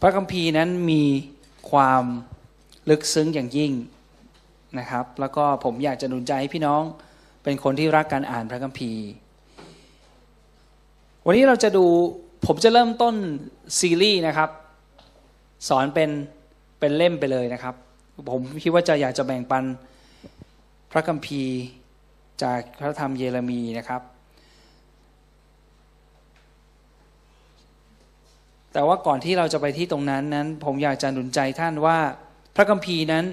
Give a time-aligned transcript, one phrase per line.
[0.00, 1.02] พระคัมภีร์นั้นมี
[1.70, 2.04] ความ
[2.90, 3.72] ลึกซึ้งอย่างยิ่ง
[4.78, 6.82] นะครับ แล้วก็ผมอยากจะหนุนใจให้พี่น้อง
[7.42, 9.04] เป็นคนที่รักการอ่านพระคัมภีร์
[11.26, 11.84] วันนี้เราจะดู
[12.46, 13.14] ผมจะเริ่มต้น
[13.78, 14.50] ซีรีส์นะครับ
[15.68, 16.10] สอนเป็น
[16.78, 17.74] เป็นเล่มไปเลยนะครับ
[18.30, 19.64] ผมคิดว่าจะอยากจะแบ่งปัน
[20.92, 21.54] พระคัมภีร์
[22.42, 24.02] จากพระธรรมเยเรมีนะครับ
[28.72, 31.98] แต่ว่าก่อนที่เราจะไปที่ตรงนั้นนั้น ผมอยากจะหนุนใจท่านว่า
[32.56, 33.24] พระคัมภีร์นั้น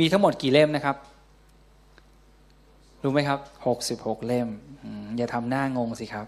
[0.00, 0.96] มีทั้งหมดกี่เล่มนะครับ
[3.02, 4.48] รู้ไหมครับหกสิบหกเล่ม
[5.16, 6.26] อย่าทำหน้างงสิครับ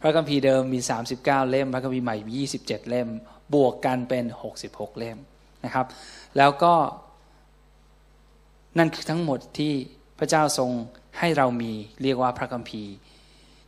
[0.00, 3.08] พระคัมภีร์เดิมมีสามสิบเล่ม พระคัมภีร์ใหม่ยี่สิบเล่ม
[3.54, 5.18] บวกกันเป็นหกสิบหกเล่ม
[5.64, 5.86] นะครับ
[6.38, 6.74] แล้วก็
[8.78, 9.72] นั่นคือทั้งหมดที่
[10.18, 10.70] พระเจ้าทรง
[11.18, 12.92] ให้เรามีเรียกว่าพระคัมภีร์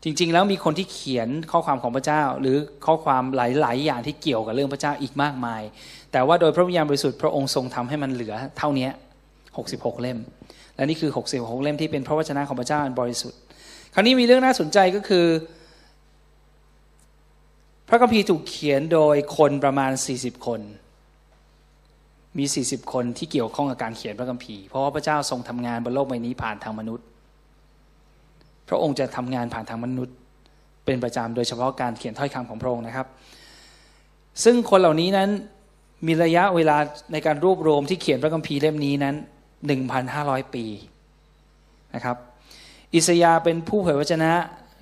[0.05, 5.63] จริง ๆ แล้วมีคนที่เขียนข้อความของพระเจ้า หรือข้อความหลายๆอย่างที่เกี่ยวกับเรื่องพระเจ้าอีกมากมาย
[6.13, 8.89] แต่ว่าโดยพระวิญญาณบริสุทธิ์พระองค์ทรงทำให้มันเหลือเท่านี้
[9.45, 10.19] 66 เล่ม
[10.77, 13.39] และนี่คือ 66 เล่มที่เป็นพระวจนะของพระเจ้าอันบริสุทธิ์
[13.95, 15.27] คราวนี้มีเรื่องน่าสนใจก็คือ
[17.89, 20.61] พระคัมภีร์ถูกเขียนโดยคนประมาณ 40 คน
[22.39, 27.07] มี 40 คนที่เกี่ยวข้องกับการเขียนพระคัมภีร์ เพราะว่าพระเจ้าทรงทำงานบนโลกใบนี้ผ่านทางมนุษย์
[28.69, 30.17] พระองค์จะทำงานผ่านทางมนุษย์
[30.85, 33.07] เป็นประจำโดยเฉพาะการเขียนถ้อยคำของพระองค์นะครับ
[34.45, 35.29] ซึ่งคนเหล่านี้นั้น
[36.07, 36.77] มีระยะเวลา
[37.13, 39.15] ในการรวบรวมที่เขียนพระคัมภีร์เล่มนี้นั้น
[39.85, 40.65] 1,500 ปี
[41.95, 42.17] นะครับ
[42.95, 44.33] อิสยาเป็นผู้เผยวจนะ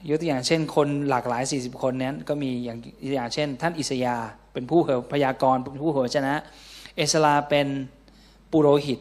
[0.09, 2.79] ยกตัวอย่างเช่น คนหลากหลาย 40 คนนั้นก็มีอย่าง
[3.15, 4.17] อย่างเช่น ท่านอิสยา
[4.53, 6.35] เป็นผู้เผยพยากรณ์เป็นผู้เผยวจนะ
[6.97, 7.67] เอสลาเป็น
[8.51, 8.99] ปุโรหิต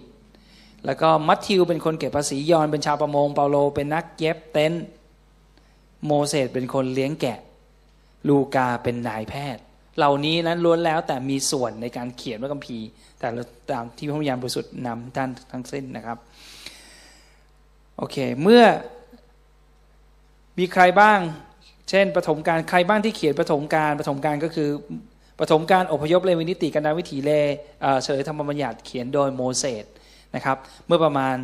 [0.85, 4.73] แล้วก็มัทธิวเป็นคนเก็บภาษียอห์นเป็นชาวประมงเปาโลเป็นนักเย็บเต็นท์
[6.05, 7.37] โมเสสเป็นคนเลี้ยงแกะ
[8.27, 9.63] ลูกาเป็นนายแพทย์
[9.97, 12.87] เหล่านี้นั้นล้วนแล้วแต่มีส่วนในการเขียนพระคัมภีร์
[13.19, 13.27] แต่
[13.71, 16.17] ตามที่พระวิญญาณบริสุทธิ์นำท่านทั้งสิ้นนะครับ
[17.97, 18.63] โอเคเมื่อ
[20.57, 21.19] มีใครบ้าง
[21.89, 24.69] เช่นปฐมการใครบ้างที่เขียนปฐมการปฐมการก็คือ
[25.39, 27.31] ปฐมการอพยพเลวีนิติกันดารวิถีเล
[28.03, 29.85] เฉลยธรรมบัญญัติเขียนโดยโมเสส
[30.35, 31.35] นะครับ เมื่อประมาณ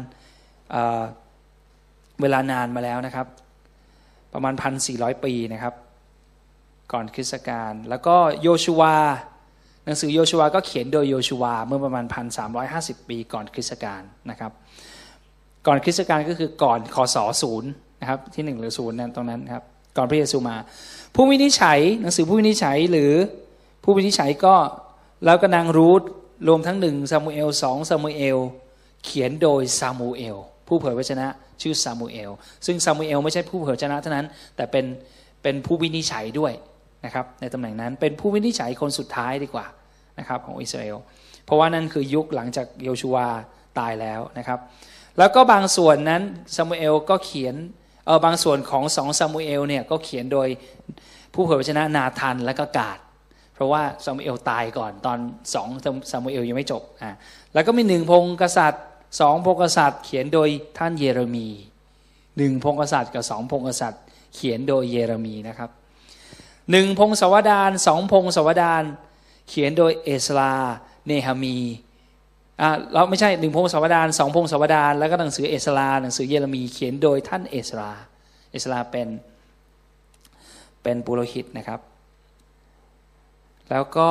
[2.22, 3.28] เวลานานมาแล้วนะครับ
[4.34, 5.74] ประมาณพันสี่ร้อยปีนะครับ
[6.92, 8.96] ก่อนคริสตกาลแล้วก็โยชูวา
[9.86, 14.52] หนังสือโยชัวก็เขียนโดยโยชัวเมื่อประมาณพันสามร้อยห้าสิบปีก่อนคริสตกาลนะครับ
[15.68, 17.72] ก่อนคริสตกาลก็คือก่อนคศศูนย์
[18.02, 19.64] นะครับที่หนึ่งหรือศูนย์นั่นตรงนั้นครับ
[19.98, 20.56] ก่อนพระเยซูมา
[21.16, 23.14] ผู้วินิจฉัยหนังสือผู้วินิจฉัยหรือ
[23.84, 24.56] ผู้วินิจฉัยก็
[25.26, 26.02] แล้วก็นางรูธ
[26.48, 28.38] รวมทั้งหนึ่งซามูเอลสองซามูเอล
[29.06, 30.38] เขียนโดยซามูเอล
[30.68, 31.28] ผู้เผยพระวจนะ
[31.62, 32.32] ชื่อซามูเอล
[32.66, 34.26] ซึ่งซามูเอลไม่ใช่ผู้เผยพระวจนะเท่านั้น
[34.56, 34.86] แต่เป็น
[35.44, 36.54] เป็นผู้วินิจฉัยด้วย
[37.06, 39.66] นะครับในตำแหน่งนั้นเป็นผู้วินิจฉัยคนสุดท้ายดีกว่า
[40.20, 40.98] นะครับของอิสราเอล
[41.46, 43.28] เพราะว่านั่นคือยุคหลังจากโยชูวา
[43.80, 44.60] ตายแล้วนะครับ
[45.18, 46.22] แล้วก็บางส่วนนั้น
[46.56, 47.56] ซามูเอลก็เขียน
[48.06, 50.48] เออบางส่วนของสองซามูเอลเนี่ยก็เขียนโดย
[51.34, 52.98] ผู้เผยพระชนะนาธานและก็กาด
[53.58, 55.18] เพราะว่าซามูเอลตายก่อนตอน
[55.54, 55.68] สอง
[56.12, 57.12] ซามูเอลยังไม่จบอ่า
[57.54, 58.84] แล้วก็มีหนึ่งพงกษัตริย์
[59.20, 61.48] สองพงกษัตริย์ เขียนโดยท่านเยเรมี
[62.38, 64.02] หนึ่งพงกษัตริย์กับสองพงกษัตริย์
[64.36, 65.70] เขียนโดยเยเรมีนะครับ
[66.72, 68.84] หนึ่งพงศวดานสองพงศวดาน
[69.50, 70.54] เขียนโดยเอสลา
[71.08, 71.58] เนฮามี
[72.62, 77.92] อ่าเราไม่ใช่หนึ่งพงศวดารสองพงศวดารแล้วก็หนังสือเอสลาหนังสือเยเรมีเขียนโดยท่านเอสลา
[78.52, 79.08] เอสราเป็น
[80.84, 81.80] เป็นปุโรหิตนะครับ
[83.72, 84.10] แล้วก็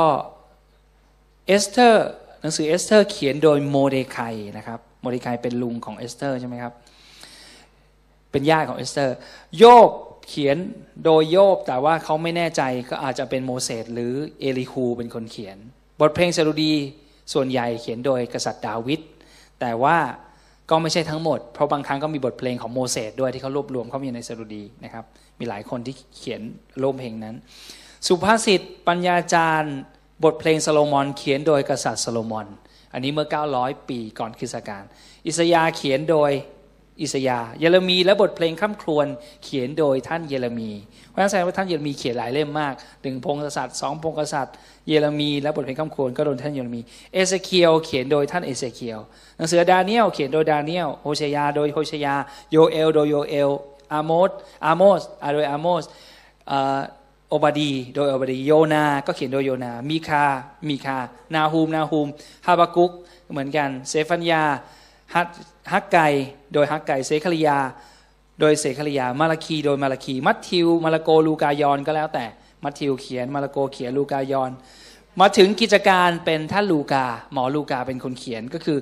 [1.47, 2.09] เอสเธอร์
[2.41, 6.73] หนังสือเอสเธอร์เขียนโดยโมรเดคัยนะครับโมรเดคัยเป็นลุงของเอสเธอร์ใช่ไหมครับ
[8.31, 9.17] เป็นญาติของเอสเธอร์
[9.59, 9.91] โยบ
[10.29, 10.57] เขียน
[11.05, 15.57] โดยโยบแต่ว่าเขาไม่แน่ใจก็อาจจะเป็นโมเสสหรือเอลีฮูเป็นคนเขียน
[16.01, 16.75] บทเพลงสดุดี
[17.33, 19.01] ส่วนใหญ่เขียนโดยกษัตริย์ดาวิด
[19.61, 19.97] แต่ว่า
[20.71, 25.05] ก็ไม่ใช่ทั้งหมด เพราะบางครั้งก็มีบทเพลงของโมเสสด้วยที่เขารวบรวมเข้ามาในสดุดีนะครับ
[25.39, 26.41] มีหลายคนที่เขียน
[26.83, 27.35] บทเพลงนั้น
[28.07, 29.77] สุภาษิตปัญญาจารย์
[30.25, 32.47] บทเพลงโซโลมอนเขียนโดยกษัตริย์โซโลมอน
[32.93, 33.29] อันนี้เมื่อ
[33.59, 34.85] 900 ปีก่อนคริสตกาล
[35.27, 36.33] อิสยาห์เขียนโดย
[37.03, 39.07] อิสยาห์เยเรมีย์และบทเพลงคร่ำครวญ
[39.45, 40.71] เขียนโดยท่านเยเรมีย์
[41.09, 44.55] เพราะฉะนั้นแสดงว่าท่านเยเรมีย์เขียนหลายเล่มมากหนึ่งพงศ์กษัตริย์สองพงศ์กษัตริย์
[44.89, 46.81] เยเรมีย์ และบทเพลงคร่ำครวญก็โดยท่านเยเรมีย์
[47.13, 48.99] เอเสเคียลเขียนโดยท่านเอเสเคียล
[49.37, 52.15] หนังสือดาเนียลเขียนโดยดาเนียลโฮเชยา โดยโฮเชยา
[52.51, 53.51] โยเอล โดยโยเอล
[53.93, 54.31] อาโมส
[54.67, 55.01] อาโมส
[55.35, 55.85] โดยอาโมส
[57.31, 60.25] โอบาดีห์ โดยโอบาดีห์ โยนาห์ ก็เขียนโดยโยนาห์ มีคาห์
[60.69, 60.99] มีคาห์
[61.35, 62.09] นาฮูม นาฮูม
[62.47, 62.91] ฮาบากุก
[63.33, 64.43] เหมือนกัน เศฟันยาห์
[65.73, 65.99] ฮักกัย
[66.53, 67.59] โดยฮักกัย เศคาริยาห์
[68.41, 72.25] โดยเศคาริยาห์ มาลาคี โดยมาลาคี มัทธิว มาระโก ลูกายอห์นก็แล้วแต่
[72.65, 74.51] มัทธิวเขียน มาลาโกเขียน ลูกายอน
[75.21, 78.79] มาถึงกิจการเป็นท่านลูกา หมอลูกาเป็นคนเขียน ก็คือ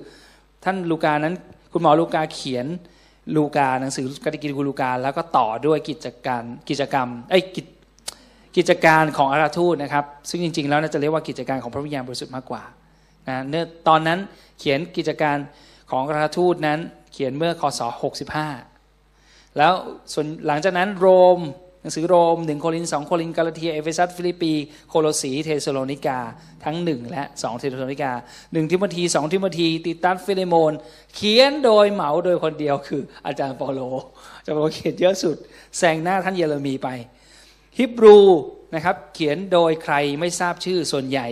[0.64, 1.34] ท่านลูกานั้น
[1.72, 2.66] คุณหมอลูกาเขียน
[3.36, 7.66] ลูกา หนังสือกติกิคุณลูกา แล้วก็ต่อด้วยกิจการ กิจกรรม ไอ้กิจ
[8.56, 12.62] กิจการของอาราทูตนะครับ ซึ่งจริง ๆ แล้วน่าจะเรียกว่ากิจการของพระวิญญาณบริสุทธิ์มากกว่า
[13.28, 14.18] นะเนื่อตอนนั้น
[14.58, 15.36] เขียนกิจการ
[15.90, 16.78] ของอาราทูตนั้น
[17.12, 17.80] เขียนเมื่อคศ
[18.68, 19.72] 65 แล้ว
[20.12, 21.06] ส่วนหลังจากนั้นโร
[21.38, 21.40] ม
[21.80, 24.52] หนังสือโรมหนึ่งโครินธ์สองโครินธ์กาลาเทียเอเฟซัสฟิลิปปี
[24.88, 26.18] โคโลสีเธสะโลนิกา
[26.64, 28.12] ทั้งหนึ่งและสองเธสะโลนิกา
[28.52, 30.72] หนึ่งทิโมธีสองทิโมธีทิตัสฟิเลโมน
[31.14, 33.80] เขียนโดยเหมาโดยคนเดียวคืออาจารย์เปาโล
[34.38, 35.36] อาจารย์เปาโลเขียนเยอะสุด
[35.78, 36.88] แซงหน้าท่านเยเรมีไป
[37.78, 38.18] ฮิบรู
[38.74, 41.26] นะครับเขียนโดยใครไม่ทราบชื่อส่วนใหญ่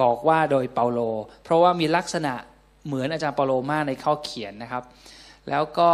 [0.00, 1.00] บอกว่าโดยเปาโล
[1.44, 2.34] เพราะว่ามีลักษณะ
[2.86, 4.82] เหมือนอาจารย์เปาโลมากในข้อเขียนนะครับ
[5.50, 5.90] แล้วก็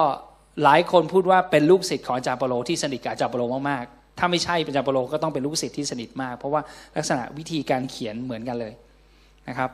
[0.62, 6.60] หลายคนพูดว่าเป็นลูกศิษย์ของอาจารย์เปาโลที่สนิทกับอาจารย์เปาโลมากๆ ถ้าไม่ใช่อาจารย์เปาโลก็ต้องเป็นลูกศิษย์ที่สนิทมาก เพราะว่า
[6.96, 8.72] ลักษณะวิธีการเขียนเหมือนกันเลย
[9.48, 9.70] นะครับ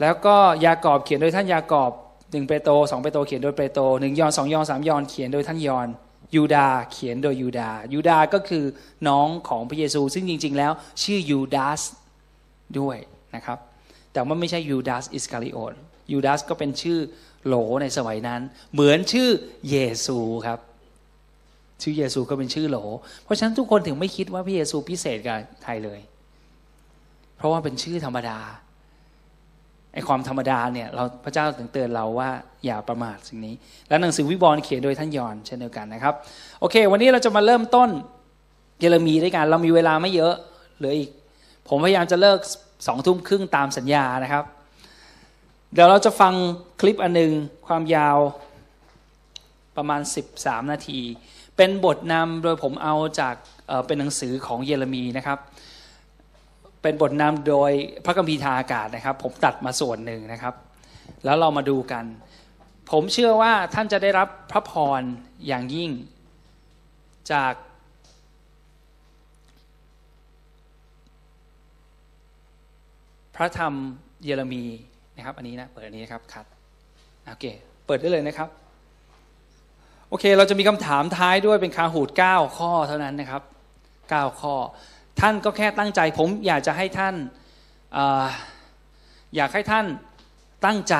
[0.00, 1.92] แล้วก็ยากอบเขียนโดยท่านยากอบ
[2.30, 5.88] หนึ่งเปโตรสองเปโตรเขียนโดยเปโตรหนึ่งยอนสองยอนสามยอนเขียนโดยท่านยอน
[6.34, 8.64] ยูดาเขียนโดยยูดายูดาก็คือ
[9.08, 10.72] น้องของพระเยซู ซึ่งจริง ๆ แล้ว
[11.02, 11.80] ชื่อยูดาส
[12.80, 12.96] ด้วย
[13.34, 13.58] นะครับ
[14.12, 15.74] แต่ว่าไม่ใช่ยูดาสอิสคาริโอต
[16.12, 16.98] ยูดาสก็เป็นชื่อ
[17.46, 18.40] โหลในสมัยนั้น
[18.72, 19.28] เหมือนชื่อ
[19.70, 19.76] เย
[20.06, 20.58] ซูครับ
[21.82, 22.78] ชื่อเยซูก็เป็นชื่อโหล
[23.24, 26.00] เพราะฉะนั้นทุกคนถึงไม่คิดว่าพระเยซูพิเศษกับใครเลย
[27.36, 28.38] เพราะว่าเป็นชื่อธรรมดา
[29.94, 32.30] ไอความธรรมดาเนี่ยเราพระเจ้าถึงเตือนเราว่า
[32.64, 33.54] อย่าประมาทสิ่งนี้
[33.88, 36.14] แล้วหนังสือวิบรณ์เขียนโดยท่านยอนเช่นเดียวกันนะครับ
[36.60, 37.90] โอเค วันนี้เราจะมาเริ่มต้น
[38.80, 40.34] เยเรมีด้วยกันเรามีเวลาไม่เยอะ
[40.76, 41.10] เหลืออีก
[41.68, 42.38] ผมพยายามจะเลิก
[42.86, 44.44] สองทุ่มครึ่งตามสัญญานะครับ
[45.72, 46.34] เดี๋ยวเราจะฟัง
[46.80, 47.32] คลิปอันหนึ่ง
[47.66, 48.18] ความยาว
[49.76, 50.00] ประมาณ
[50.36, 51.00] 13 นาที
[51.56, 53.34] เป็นบทนำโดยผมเอาจาก
[53.86, 55.38] เป็นหนังสือของเยเรมีนะครับ
[56.84, 57.72] เป็นบทนำโดย
[58.04, 60.54] พระคัมภีทาอากาศนะครับ ผมตัดมาส่วนหนึ่งนะครับ
[61.24, 62.04] แล้วเรามาดูกัน
[62.90, 65.02] ผมเชื่อว่าท่านจะได้รับพระพร
[65.46, 65.90] อย่างยิ่ง
[67.32, 67.54] จาก
[73.36, 73.74] พระธรรม
[74.24, 74.64] เยเรมี
[75.16, 76.46] นะครับ อันนี้นะเปิดอันนี้นะครับคัด
[77.26, 77.44] โอเค
[77.86, 78.48] เปิดได้เลยนะครับ
[80.08, 83.42] โอเค เราจะมีคำถามท้ายด้วยเป็นคาหูด9ข้อเท่านั้นนะครับ
[83.92, 84.54] 9 ข้อ
[85.20, 87.14] ท่านก็แค่ตั้งใจผมอยากจะให้ท่าน
[87.96, 87.98] อ
[89.36, 89.86] อยากให้ท่าน
[90.64, 90.96] ตั้งใจ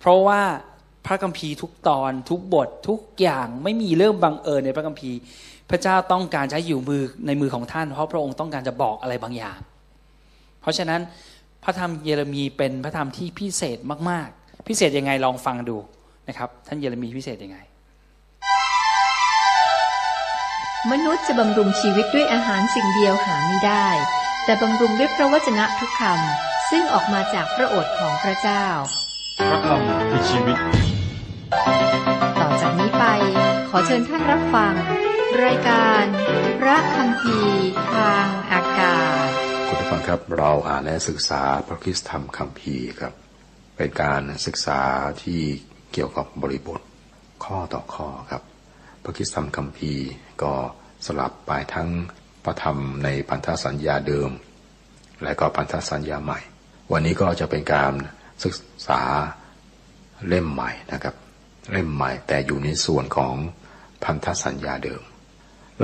[0.00, 0.40] เพราะว่า
[1.06, 5.18] พระคัมภีร์ทุกตอนทุกบททุกอย่างไม่มีเรื่องบังเอิญในพระคัมภีร์
[5.70, 9.58] พระเจ้าต้องการใช้อยู่มือในมือของท่าน เพราะพระองค์ต้องการจะบอกอะไรบางอย่าง
[10.60, 11.00] เพราะฉะนั้น
[11.64, 13.78] พระธรรมเยเรมีเป็นพระธรรมที่พิเศษ
[14.10, 15.76] มากๆ พิเศษยังไงลองฟังดู
[16.28, 17.58] นะครับ ท่านเยเรมีพิเศษยังไง
[20.92, 23.88] มนุษย์จะบำรุงชีวิตด้วยอาหารสิ่งเดียวหาไม่ได้
[24.44, 28.66] แต่บำรุงด้วยพระวจนะทุกคำซึ่งออกมาจากพระโอษฐ์ของพระเจ้า
[29.50, 30.58] พระคำคือชีวิต
[32.40, 33.04] ต่อจากนี้ไป
[33.68, 34.74] ขอเชิญท่านรับฟัง
[35.44, 36.04] รายการ
[36.60, 37.38] พระคำพี
[37.92, 39.28] ทางอากาศ
[39.68, 43.12] คุณผู้ฟังครับเราอ่านและศึกษาพระคิสธรรมคำพีครับ
[43.76, 44.80] เป็นการศึกษา
[45.22, 45.40] ที่
[45.92, 46.80] เกี่ยวกับบริบท
[47.44, 48.42] ข้อต่อข้อครับ
[49.06, 49.92] พระคิดธรรมคำพี
[50.42, 50.52] ก็
[51.06, 51.88] สลับไปทั้ง
[52.44, 54.30] พระธรรมในพันธสัญญาเดิม
[55.22, 56.40] และก็พันธสัญญาใหม่
[56.92, 57.92] วันนี้ก็จะเป็นการ
[58.44, 58.54] ศึก
[58.88, 59.02] ษา
[60.28, 61.14] เล่มใหม่นะครับ
[61.72, 63.34] เล่มใหม่แต่อยู่ในส่วนของ
[64.04, 65.02] พันธสัญญาเดิม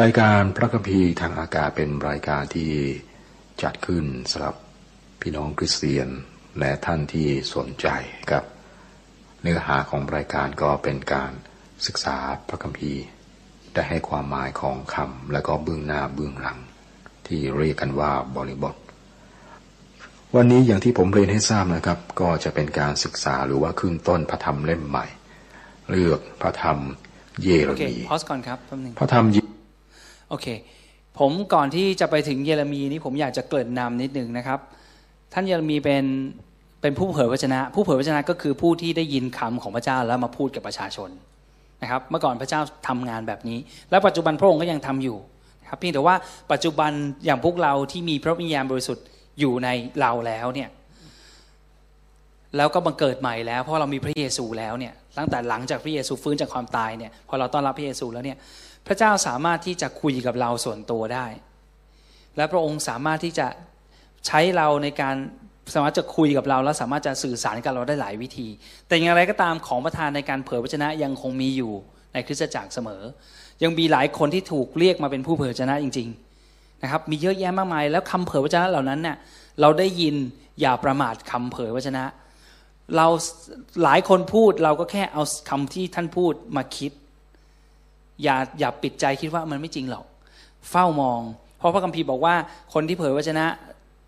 [0.02, 2.72] รายการพระคัมภีร์ทางอากาศเป็นรายการที่
[3.62, 4.56] จัดขึ้นสำหรับ
[5.20, 6.08] พี่น้องคริสเตียน
[6.58, 7.86] และท่านที่สนใจ
[8.30, 8.44] ครับ
[9.42, 11.32] เนื้อหาของรายการก็เป็นการ
[11.86, 12.16] ศึกษา
[12.48, 13.04] พระคัมภีร์
[13.74, 16.58] ได้ให้ความหมายของคำและก็เบื้องหน้าเบื้องหลัง
[17.26, 18.74] ที่เรียกกันว่าบริบท
[20.36, 25.06] วันนี้อย่างที่ผมเรียนให้ทราบนะครับ ก็จะเป็นการศึกษาหรือว่าขึ้นต้นพระธรรมเล่มใหม่
[25.90, 26.78] เลือกพระธรรม
[27.42, 29.24] เยเรมีพอสก่อนครับแป๊บนึงพระธรรม
[30.30, 30.46] โอเค
[31.18, 34.58] ผมก่อนที่จะไปถึงเยเรมีนี้ผมอยากจะเกริ่นนำนิดหนึ่งนะครับ
[35.32, 36.04] ท่านเยเรมีเป็น
[36.80, 41.10] เป็นผู้เผยพระชนะ ผู้เผยพระชนะก็คือผู้ที่ได้ยินคำของพระเจ้าแล้วมาพูดกับประชาชน
[41.82, 43.58] นะครับเมื่อก่อนพระเจ้าทำงานแบบนี้
[43.90, 45.16] และปัจจุบันพระองค์ก็ยังทำอยู่
[45.70, 46.16] ครับเพียงแต่ว่า
[46.52, 46.90] ปัจจุบัน
[47.24, 49.04] อย่างพวกเราที่มีพระวิญญาณบริสุทธิ์
[49.40, 49.68] อยู่ใน
[50.00, 50.68] เราแล้วเนี่ย
[52.56, 58.38] แล้วก็บังเกิดใหม่แล้วเพราะเรามีพระเยซูแล้วเนี่ยตั้งแต่หลังจากพระเยซูฟื้นจากความตายเนี่ยพอเราต้อนรับพระเยซูแล้วเนี่ย
[58.86, 61.26] พระเจ้าสามารถที่จะคุยกับเราส่วนตัวได้
[62.36, 63.46] และพระองค์สามารถที่จะ
[64.26, 65.16] ใช้เราในการ
[65.74, 68.48] สามารถจะคุยกับเราแล้วสามารถจะสื่อสารกับเราได้หลายวิธี
[68.86, 71.72] แต่อย่างไรก็ตามของประทานในการเผยพระชนะยังคงมีอยู่
[72.12, 73.02] ในคริสตจักรเสมอ
[73.62, 76.08] ยังมีหลายคนที่ถูกเรียกมาเป็นผู้เผยพระชนะจริง
[76.44, 79.16] ๆนะครับ มีเยอะแยะมากมาย แล้วคำเผยวจนะเหล่านั้นเนี่ย
[79.60, 80.14] เราได้ยิน
[80.60, 82.04] อย่าประมาทคำเผยวจนะ
[82.96, 83.06] เรา
[83.82, 86.92] หลายคนพูดเราก็แค่เอาคำที่ท่านพูดมาคิด
[88.22, 90.04] อย่าอย่าปิดใจคิดว่ามันไม่จริงหรอก
[90.70, 91.20] เฝ้ามอง
[91.58, 92.34] เพราะพระคัมภีร์บอกว่า
[92.74, 93.44] คนที่เผยวจนะ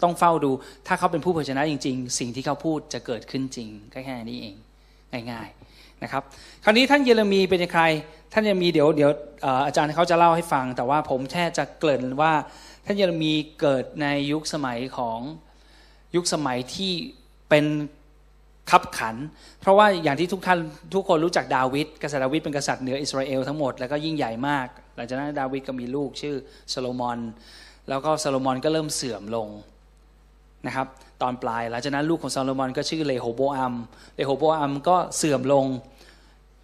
[0.02, 0.50] ต้องเฝ้าดู
[0.86, 4.54] ถ้าเขาเป็นผู้เผยชนะจริง ๆ สิ่งที่เขาพูดจะเกิดขึ้นจริงก็แค่นี้เอง
[5.30, 6.22] ง่ายๆนะครับ
[6.64, 7.82] คราวนี้ท่านเยเรมีเป็นใคร
[8.32, 9.10] ท่านเยเรมีเดี๋ยวเดี๋ยว
[9.66, 12.32] อาจารย์เขาจะเล่าให้ฟัง แต่ว่าผมแค่จะเกริ่นว่า
[12.84, 15.18] ท่านเยเรมีเกิดในยุคสมัยของ
[16.16, 16.92] ยุคสมัยที่
[17.48, 17.64] เป็น
[18.70, 19.16] ขับขัน
[19.60, 20.58] เพราะว่าอย่างที่ทุกท่าน
[20.94, 26.36] ทุกคนรู้จักดาวิดกษัตริย์ดาวิดเป็นกษัตริย์เหนืออิสราเอลทั้งหมดแล้วก็ยิ่งใหญ่มาก หลังจากนั้นดาวิดก็มีลูกชื่อ
[26.70, 27.18] โซโลมอน
[27.88, 29.48] แล้วก็โซโลมอนก็เริ่มเสื่อมลง
[30.66, 30.86] นะครับ
[31.22, 33.74] ตอนปลาย หลังจากนั้นลูกของซาโลมอนก็ชื่อเรโหโบอัม
[34.16, 35.66] เรโหโบอัมก็เสื่อมลง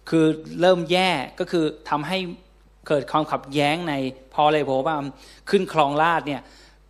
[0.09, 0.25] คือ
[0.61, 2.17] เริ่มแย่ก็คือทำให้
[2.87, 3.93] เกิดความขัดแย้งใน
[4.33, 5.05] พอเรโหโบอัม
[5.49, 6.41] ขึ้นครองราชเนี่ย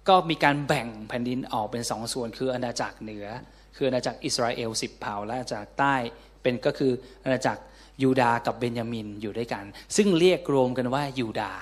[0.09, 3.27] ก็มีการแบ่งแผ่นดินออกเป็นสองส่วน คืออาณาจักรเหนือ
[3.75, 5.95] คืออาณาจักรอิสราเอลสิบเผ่าและอาณาจักรใต้
[6.41, 6.91] เป็นก็คือ
[7.23, 7.61] อาณาจักร
[8.03, 9.63] ยูดาห์กับเบนยามินอยู่ด้วยกัน
[9.95, 11.61] ซึ่งเรียกรวมกันว่ายูดาห์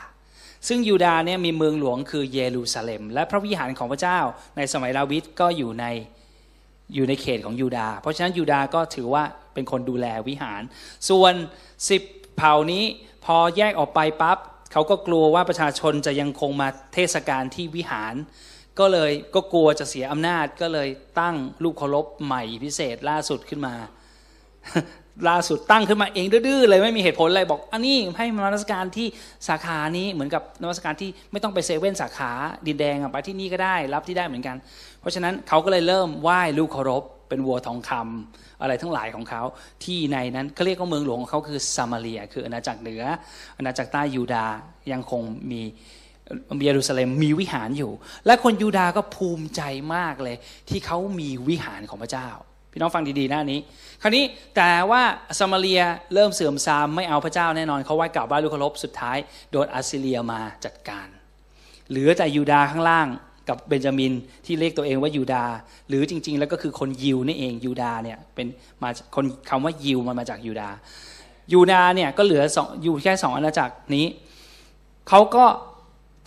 [0.68, 4.20] ซึ่งยูดาห์เนี่ยมีเมืองหลวงคือเยรูซาเล็ม และพระวิหารของพระเจ้า
[4.58, 5.86] ในสมัยดาวิดก็อยู่ใน
[6.96, 9.24] อยู่ในเขตของยูดาห์เพราะฉะนั้นยูดาห์ก็ถือว่า
[9.54, 10.62] เป็นคนดูแลวิหาร
[11.10, 11.34] ส่วน
[11.90, 12.02] สิบ
[12.38, 12.84] เผ่านี้
[13.26, 14.38] พอแยกออกไปปั๊บ
[14.72, 18.16] เขาก็กลัวว่าประชาชนจะยังคงมาเทศกาลที่วิหาร
[18.80, 20.90] ก็เลยก็กลัวจะเสียอำนาจก็เลย
[21.20, 23.76] ตั้งรูปเคารพใหม่พิเศษล่าสุดขึ้นมา
[25.28, 29.08] ล่าสุดตั้งขึ้นมาเองดื้อเลยไม่มีเหตุผลอะไรบอกอันนี้ให้มานมัสการที่
[29.48, 32.32] สาขานี้เหมือนกับนมัสการที่ไม่ต้องไปเซเว่นสาขา
[32.68, 34.58] ดินแดงไปที่นี่ก็ได้รับที่ได้เหมือนกัน
[35.00, 39.42] เพราะฉะนั้นเขาก็เลยเริ่มไหว้ลูกเคารพเป็นวัวทองคำอะไรทั้งหลายของเขา
[39.84, 43.04] ที่ในนั้นเขาเรียกว่าเมืองหลวงของเขาคือซามาเรีย คืออาณาจักรเหนือ
[43.58, 44.46] อาณาจักรใต้ยูดา
[44.92, 45.22] ยังคง
[45.52, 45.62] มี
[46.64, 47.92] เยรูซาเล็มมีวิหารอยู่
[48.26, 49.62] และคนยูดาก็ภูมิใจ
[49.96, 50.36] มากเลย
[50.70, 52.30] ที่เขามีวิหารของพระเจ้า
[52.72, 53.60] พี่น้องฟังดีๆหน้านี้
[54.02, 54.24] คราวนี้
[54.56, 55.02] แต่ว่า
[55.40, 55.82] ซามาเรีย
[56.14, 59.18] เริ่มเสื่อมทรามไม่เอาพระเจ้าแน่นอนเขาไหว้กราบไหว้ลูกเคารพสุดท้าย
[59.52, 61.08] โดนอัสซีเรียมาจัดการ
[61.90, 63.08] เหลือแต่ยูดาข้างล่าง
[63.50, 64.14] กับเบนจามิน
[64.46, 65.46] ที่เรียกตัวเองว่ายูดา
[65.90, 68.48] หรือจริง ๆ แล้วก็คือคนยิวนี่เองยูดาเนี่ยเป็น
[68.82, 70.70] มาคนคำว่ายิวมันมาจากยูดา
[71.54, 74.08] ยูดาเนี่ยก็เหลือสองอยู่แค่สองอาณาจักรนี้
[75.10, 75.46] เขาก็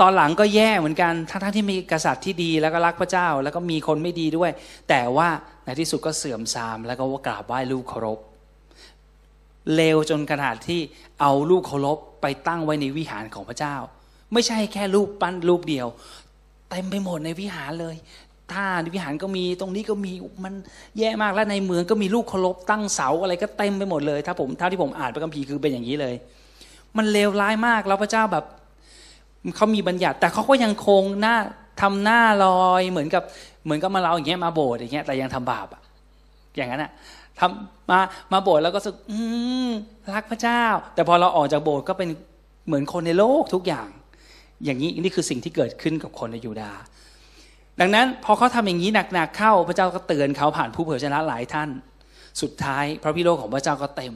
[0.03, 4.51] ตอนหลังก็แย่เหมือนกันทั้งๆที่มีกษัตริย์ที่ดีแล้วก็รักพระเจ้า แล้วก็มีคนไม่ดีด้วย
[4.89, 5.29] แต่ว่า
[5.65, 8.19] ในที่สุดก็เสื่อมทรามแล้วก็ว่ากราบไหว้ลูกเคารพ
[9.75, 10.81] เลวจนขนาดที่
[11.21, 13.75] เอาลูกเคารพไปตั้งไว้ในวิหารของพระเจ้า
[14.33, 15.87] ไม่ใช่แค่รูปปั้นรูปเดียว
[16.71, 17.97] เต็มไปหมดในวิหารเลย
[18.53, 20.13] ท่าในวิหารก็มีตรงนี้ก็มี
[20.45, 20.55] มัน
[20.99, 26.15] แย่มากและในเมืองก็มีลูกเคารพตั้งเสาอะไรก็เต็มไปหมดเลย ถ้าผมเท่าที่ผมอ่านพระคัมภีร์คือเป็นอย่างนี้เลย
[26.97, 28.47] มันเลวร้ายมากแล้วพระเจ้าแบบ
[29.57, 31.37] เขามีบัญญัติ แต่เขาก็ยังคงหน้า
[31.83, 33.23] ทำหน้าลอยเหมือนกับ
[33.65, 35.83] เหมือนกับมาเราอย่างเงี้ยมาโบสถ์อย่างเงี้ยแต่ยังทำบาปอะ
[36.57, 36.91] อย่างนั้นอะ
[37.39, 38.01] ทำมา
[38.33, 39.19] มาโบสถ์แล้วก็สึกอื
[39.69, 39.71] ม
[40.15, 40.63] รักพระเจ้า
[40.95, 42.09] แต่พอเราออกจากโบสถ์ก็เป็น
[42.67, 43.89] เหมือนคนในโลกทุกอย่าง
[44.65, 46.81] อย่างนี้นี่คือสิ่งที่เกิดขึ้นกับคนในยูดาห์
[47.81, 51.69] ดังนั้นพอเขาทำอย่างนี้หนักๆเข้าพระเจ้าก็เตือนเขาผ่านผู้เผยชนะหลายท่าน
[52.43, 54.15] สุดท้าย พระพิโรธของพระเจ้าก็เต็ม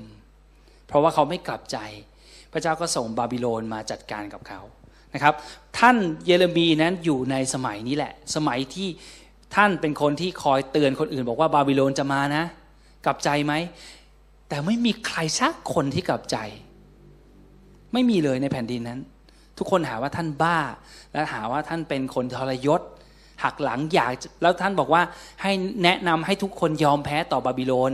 [0.87, 1.78] เพราะว่าเขาไม่กลับใจ
[2.52, 5.35] พระเจ้าก็ส่งบาบิโลนมาจัดการกับเขาะครับ
[5.78, 5.96] ท่าน
[6.26, 8.88] เยเรมีนั้นอยู่ในสมัยนี้แหละ สมัยที่
[9.54, 12.44] ท่านเป็นคนที่คอยเตือนคนอื่น บอกว่าบาบิโลนจะมานะ
[13.04, 13.54] กลับใจไหม
[14.49, 16.37] แต่ไม่มีใครสักคนที่กลับใจ
[17.92, 19.00] ไม่มีเลยในแผ่นดินนั้น
[19.58, 20.58] ทุกคนหาว่าท่านบ้า
[21.12, 22.80] และหาว่าท่านเป็นคนทรยศ
[23.44, 25.02] หักหลังอยากแล้วท่านบอกว่า
[25.42, 25.50] ให้
[25.82, 27.92] แนะนำให้ทุกคนยอมแพ้ต่อบาบิโลน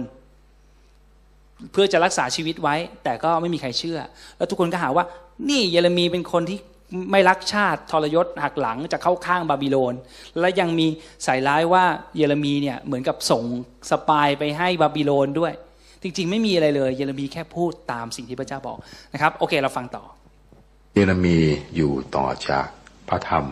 [1.72, 2.74] เพื่อจะรักษาชีวิตไว้
[3.04, 3.98] แต่ก็ไม่มีใครเชื่อ
[4.36, 5.04] แล้วทุกคนก็หาว่า
[5.48, 6.58] นี่เยเรมีเป็นคนที่
[7.10, 9.94] ไม่รักชาติทรยศหักหลังจะเข้าข้างบาบิโลน
[10.38, 10.86] และยังมี
[11.24, 11.84] ใส่ร้ายว่า
[12.16, 13.44] เยเรมีเนี่ยเหมือนกับส่ง
[13.90, 15.52] spy ไปให้บาบิโลนด้วย
[16.02, 18.78] จริง ๆ ไม่มีอะไรเลย เยเรมีแค่พูดตามสิ่งที่พระเจ้าบอก
[19.12, 20.04] นะครับ โอเคเราฟังต่อ
[20.94, 21.38] เยเรมี
[21.76, 22.66] อยู่ต่อจาก
[23.08, 23.44] พระธรรม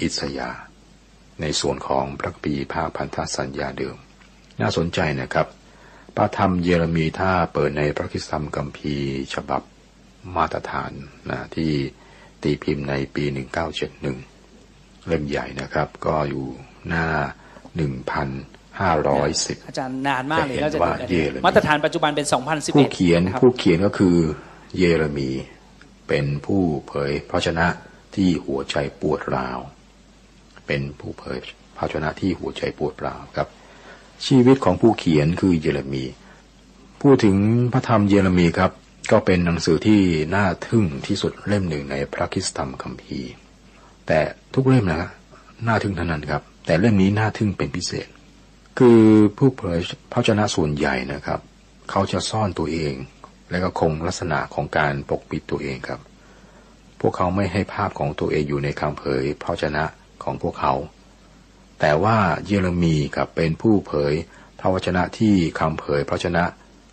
[0.00, 0.50] อิสยา
[1.40, 3.96] ในส่วนของพระปีภาคพันธสัญญาเดิม
[4.60, 5.46] น่าสนใจนะครับ
[6.16, 9.62] พระธรรมเยเรมีถ้าเปิดในพระคิสธรรมกัมภีร์ฉบับ
[10.36, 10.92] มาตรฐาน
[11.30, 11.72] นะที่
[12.44, 13.24] ตีพิมพ์ในปี
[13.96, 16.44] 1971 เล่มใหญ่นะครับ ก็อยู่
[16.88, 17.06] หน้า
[17.76, 24.16] 1,510 อาจารย์นานมากเลยแล้วจะว่าเยเรมีมาตรฐานปัจจุบันเป็น 2011ผู้เขียนผู้เขียนก็คือ
[24.76, 25.30] เยเรมี
[26.08, 27.66] เป็นผู้เผยพระชนะ
[28.14, 29.58] ที่หัวใจปวดร้าว
[30.66, 31.38] เป็นผู้เผย
[31.76, 33.48] พระชนะที่หัวใจปวดร้าวครับ
[34.26, 36.04] ชีวิตของผู้เขียนคือเยเรมี
[37.02, 37.36] พูดถึง
[37.72, 38.70] พระธรรมเยเรมีครับ
[39.10, 40.00] ก็เป็นหนังสือที่
[40.34, 43.30] น่าทึ่งที่สุดเล่มหนึ่งในพระคิสธรรมคัมภีร์
[44.06, 44.20] แต่
[44.54, 45.02] ทุกเล่มนะ
[45.66, 48.08] น่าทึ่งทั้งนั้นครับ แต่เล่มนี้น่าทึ่งเป็นพิเศษ
[48.78, 49.00] คือ
[49.36, 49.78] ผู้เผย
[50.12, 51.40] พระชนะส่วนใหญ่นะครับ
[51.90, 52.94] เขาจะซ่อนตัวเอง
[53.50, 56.00] และก็คงลักษณะของการปกปิดตัวเองครับ
[57.00, 59.84] พวกเขาไม่ให้ภาพของตัวเองอยู่ในคำเผยพระชนะ
[60.22, 60.74] ของพวกเขา
[61.80, 64.12] แต่ว่าเยเรมีครับเป็นผู้เผย
[64.60, 66.44] พระวจนะที่คำเผยพระชนะ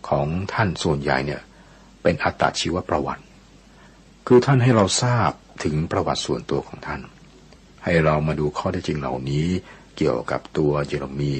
[0.08, 1.40] ของท่านส่วนใหญ่เนี่ย
[2.02, 3.22] เป็นอัตชีวประวัติ
[4.26, 5.30] คือท่านให้เราทราบ
[5.64, 7.00] ถึงประวัติส่วนตัวของท่าน
[7.84, 9.46] ให้เรามาดูข้อเท็จจริงเหล่านี้
[9.96, 11.32] เกี่ยวกับตัวเยเรมี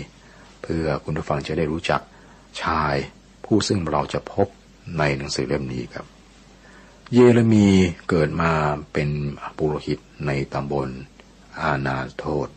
[0.62, 2.00] เพื่อคุณผู้ฟังจะได้รู้จัก
[2.62, 2.94] ชาย
[3.44, 4.48] ผู้ซึ่งเราจะพบ
[4.98, 6.06] ในหนังสือเล่มนี้ครับ
[7.12, 7.66] เยเรมี
[8.08, 8.52] เกิดมา
[8.92, 9.08] เป็น
[9.56, 10.88] ปุโรหิตในตำบล
[11.60, 12.48] อาณาโทษ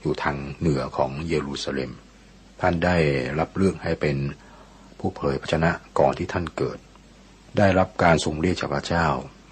[0.00, 1.90] อยู่ทางเหนือของเยรูซาเล็ม
[2.60, 2.96] ท่านได้
[3.38, 4.16] รับเลือกให้เป็น
[4.98, 6.78] ผู้เผยพระชนะก่อนที่ท่านเกิด
[7.56, 9.06] ได้รับการทรงเรียกจากพระเจ้า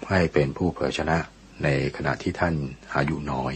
[0.09, 1.17] ให้เป็นผู้เผยชนะ
[1.63, 2.55] ในขณะที่ท่าน
[2.95, 3.53] อายุน้อย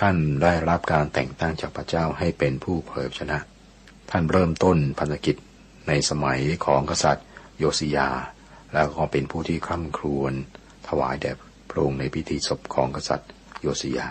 [0.00, 3.38] ท่านได้รับการแต่งตั้งจากพระเจ้าให้เป็นผู้เผยชนะ
[4.10, 5.36] ท่านเริ่มต้นพันธกิจ
[5.88, 7.26] ในสมัยของกษัตริย์
[7.58, 8.08] โยสิยา
[8.74, 10.32] แล้วก็เป็นผู้ที่คร่ำครวญ
[10.88, 11.32] ถวายแด่
[11.70, 14.08] พระองค์ในพิธีศพของกษัตริย์โยสิยา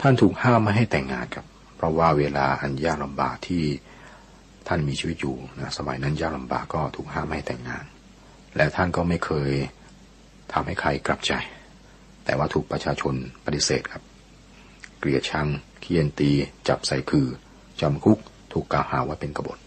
[0.00, 3.64] ท่านถูกห้ามไม่ให้แต่งงานครับ เพราะว่าเวลาอันยากลำบากที่
[4.68, 7.84] ท่านมีชีวิตอยู่นะสมัยนั้นยากลำบากก็ถูกห้ามไม่ให้แต่งงาน
[8.56, 9.52] และท่านก็ไม่เคย
[10.52, 11.32] ทำให้ใครกลับใจ
[12.24, 14.02] แต่ว่าถูกประชาชนปฏิเสธครับ
[14.98, 15.48] เกลียดชัง
[15.80, 16.30] เคียนตี
[16.68, 17.26] จับใส่คือ
[17.80, 18.18] จำคุก
[18.52, 19.58] ถูกกล่าวหาว่าเป็นกบฏ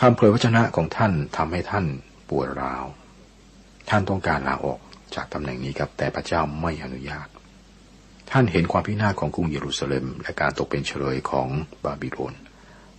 [0.00, 1.86] คำเผยพระชนะของท่านทำให้ท่าน
[2.28, 2.84] ปวดร้าว
[3.90, 4.80] ท่านต้องการลาออก
[5.14, 7.28] จากตำแหน่งนี้ครับ แต่พระเจ้าไม่อนุญาต
[8.30, 11.48] ท่านเห็นความพินาศของกรุงเยรูซาเล็ม และการตกเป็นเฉลยของ
[11.84, 12.34] บาบิโลน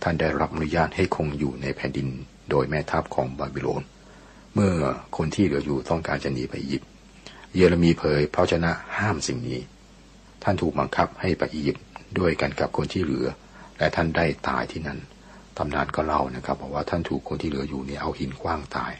[0.02, 2.08] ท่านได้รับอนุญาตให้คงอยู่ในแผ่นดิน
[2.50, 3.82] โดยแม่ทัพของบาบิโลน
[4.54, 4.74] เมื่อ
[5.16, 6.88] คนที่เหลืออยู่ต้องการจะหนีไปอียิปต์
[7.54, 9.60] เยเรมีเผยพระชนะห้ามสิ่งนี้
[10.42, 11.84] ท่านถูกบังคับให้ไปอียิปต์
[12.18, 13.26] ด้วยกันกับคนที่เหลือ
[13.78, 14.98] และท่านได้ตายที่นั่น
[15.56, 18.92] ตำนานก็เล่านะครับบอกว่าท่านถูกคนที่เหลืออยู่เนี่ยเอาหินกว้างตาย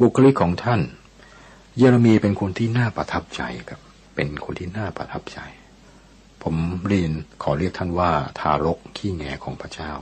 [0.00, 0.80] บุคลิกของท่าน
[1.76, 3.80] เยเรมีเป็นคนที่น่าประทับใจครับ
[4.14, 5.38] เป็นคนที่น่าประทับใจ
[6.42, 6.54] ผม
[6.86, 9.92] เรียนขอเรียกท่านว่าทารกขี้แงของพระเจ้า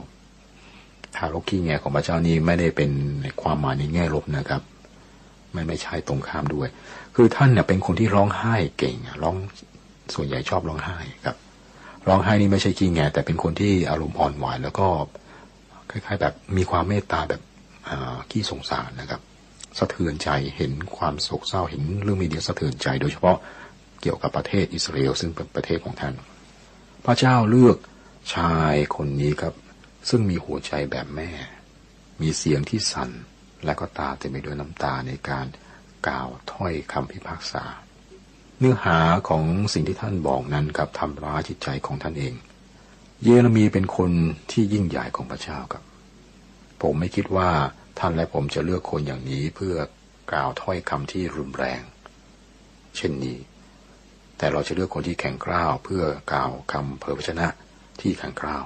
[1.15, 2.91] ทารกขี้แงของพระเจ้านี้ไม่ได้เป็น
[3.41, 4.61] ความหมายในแง่ลบนะครับ
[5.51, 6.69] ไม่ไม่ใช่ตรงข้ามด้วย
[7.15, 9.35] คือท่านเนี่ยเป็นคนที่ร้องไห้เก่งร้อง
[10.15, 11.37] ส่วนใหญ่ชอบร้องไห้ครับ
[12.07, 14.87] ร้องไห้นี่ไม่ใช่ขี้แงแต่เป็นคนที่อารมณ์อ่อนหวานแล้วก็
[15.91, 17.41] คล้าย ๆ แบบมีความเมตตาแบบ
[18.31, 19.21] ขี้สงสารนะครับ
[19.77, 23.37] สะเทือนใจเห็นความโศกเศร้าเห็นเรื่องมีเดียสะเทือนใจ โดยเฉพาะ
[24.01, 26.13] เกี่ยวกับประเทศอิสราเอลซึ่งเป็นประเทศของท่าน
[27.05, 27.77] พระเจ้าเลือก
[28.33, 29.53] ชายคนนี้ครับ
[30.09, 31.29] ซึ่งมีหัวใจแบบแม่
[32.21, 33.11] มีเสียงที่สั่น
[33.65, 35.45] และก็ตาเต็มไปด้วยน้ำตาในการ
[36.07, 37.63] กล่าวถ้อยคำพิพากษา
[38.59, 42.33] เนื้อหาของสิ่งที่ท่านบอกนั้นกับทำร้ายจิตใจของท่านเอง
[43.23, 44.11] เยเรมีเป็นคน
[44.51, 45.83] ที่ยิ่งใหญ่ของพระเจ้าครับ
[46.81, 47.49] ผมไม่คิดว่า
[47.99, 49.75] ท่านและผมจะเลือกคนอย่างนี้เพื่อ
[50.31, 51.81] กล่าวถ้อยคำที่รุนแรง
[52.95, 53.37] เช่นนี้
[54.37, 57.47] แต่เราจะเลือกคนที่แข็งกร้าวเพื่อกล่าวคำเผยพระชนะ
[58.01, 58.63] ที่แข็งกร้าว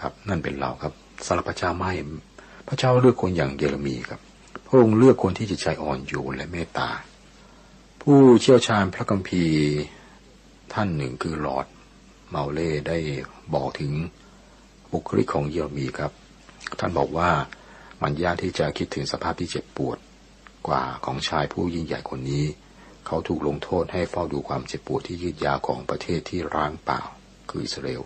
[0.00, 0.92] ครับ นั่นเป็นเราครับ
[1.26, 1.92] สารพระเจ้าไม่
[2.68, 4.20] พระเจ้าเลือกคนอย่างเยเรมีครับ
[4.66, 6.90] พระองค์เลือกคนที่จิตใจอ่อนโยนและเมตตา
[8.00, 9.60] ผู้เชี่ยวชาญพระคัมภีร์
[10.72, 11.66] ท่านหนึ่งคือหลอด
[12.28, 12.98] เมาเล่ได้
[13.54, 13.92] บอกถึง
[14.92, 16.12] บุคลิกของเยเรมีครับ
[16.78, 17.30] ท่านบอกว่า
[18.02, 19.98] มันยากที่จะคิดถึงสภาพที่เจ็บปวด
[20.68, 22.44] กว่าของชายผู้ยิ่งใหญ่คนนี้
[23.06, 27.00] เขาถูกลงโทษให้เฝ้าดูความเจ็บปวดที่ยืดยาวของประเทศที่ร้างเปล่า
[27.50, 28.02] คืออิสราเอล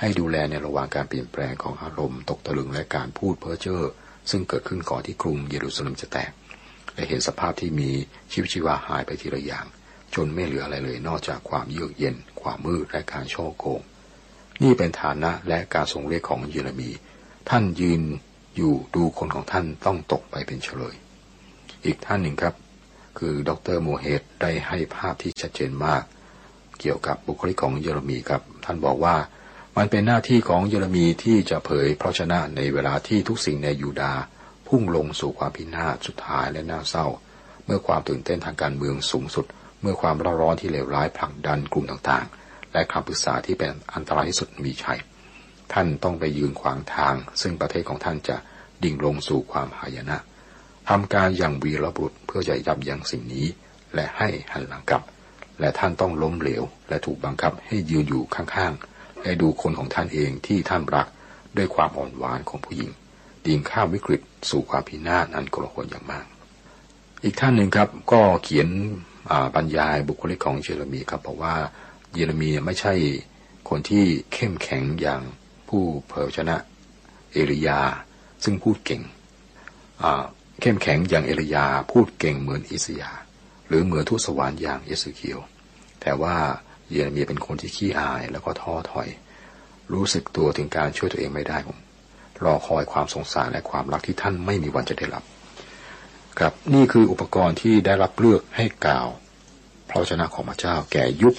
[0.00, 3.82] ให้ดูแลในระหว่างการเปลี่ยนแปลงของอารมณ์ ตกตะลึงและการพูดเพ้อเจ้อ
[4.30, 6.32] ซึ่งเกิดขึ้นก่อนที่กรุงเยรูซาเล็มจะแตก
[6.94, 7.90] และเห็นสภาพที่มี
[8.32, 9.66] ชีวิตชีวาหายไปทีละอย่าง
[10.14, 13.80] จนไม่เหลืออะไรเลยนอกจากความเยือกเย็น ความมืดและการช่อโกง
[14.62, 16.90] นี่เป็นฐานะและการทรงเรียกของเยเรมี
[17.50, 18.02] ท่านยืน
[18.56, 20.94] อยู่ดูคนของท่านต้องตกไปเป็นเฉลย
[21.84, 22.54] อีกท่านหนึ่งครับ
[23.18, 26.02] คือดรโมเฮตได้ให้ภาพที่ชัดเจนมาก
[26.80, 29.14] เกี่ยวกับบุคลิกของเยเรมีครับ ท่านบอกว่า
[29.76, 34.12] มันเป็นหน้าที่ของเยเรมีที่จะเผยพระชนะในเวลาที่ทุกสิ่งในยูดา
[34.68, 37.06] พุ่งลงสู่ความพินาศสุดท้ายและน่าเศร้า
[37.64, 39.46] เมื่อความตื่นเต้นทางการเมืองสูงสุด
[39.80, 45.00] เมื่อความร้อนร้อนที่เลวร้ายผลักดันกลุ่มต่างๆ และคำปรึกษาที่เป็นอันตรายที่สุดมีชัย
[45.72, 48.36] ท่านต้องไปยืนขวางทาง ซึ่งประเทศของท่านจะ
[48.82, 50.18] ดิ่งลงสู่ความหายนะ
[50.88, 53.46] ทำการอย่างวีรบุรุษเพื่อจะยับยั้งสิ่งนี้
[53.94, 55.02] และให้หันหลังกลับ
[55.60, 58.91] และท่านต้องล้มเหลว และถูกบังคับให้ยืนอยู่ข้างๆ
[59.22, 61.06] และดูคนของท่านเองที่ท่านรัก
[61.56, 62.90] ด้วยความอ่อนหวานของผู้หญิง
[63.44, 66.26] ดิ่งข้ามวิกฤตสู่ความพินาศอันกลหนอย่างมาก
[67.24, 68.68] อีกท่านหนึ่งครับก็เขียน
[69.54, 71.54] บรรยายบุคลิกของเชลมีครับบอกว่า
[72.12, 72.92] เยเรมีไม่ใช่
[73.68, 75.22] คนที่เข้มแข็งอย่าง
[75.68, 76.56] ผู้เผยชนะ
[77.32, 77.80] เอลียา
[78.44, 79.02] ซึ่งพูดเก่ง
[80.60, 83.10] เข้มแข็งอย่างเอลียาพูดเก่งเหมือนอิสยา
[83.66, 85.38] หรือเหมือนทูตสวรรค์อย่างเยสเคียว
[86.00, 86.36] แต่ว่า
[86.92, 89.08] เยเรมีเป็นคนที่ขี้อาย แล้วก็ท้อถอย
[89.92, 91.78] รู้สึกตัวถึงการช่วยตัวเองไม่ได้ผม
[92.44, 95.24] รอคอยความสงสารและความรักที่ท่านไม่มีวันจะได้รับ
[96.38, 99.08] ครับนี่คืออุปกรณ์ที่ได้รับเลือกให้กล่าว
[99.88, 101.34] พระวจนะของพระเจ้าแก่ยุค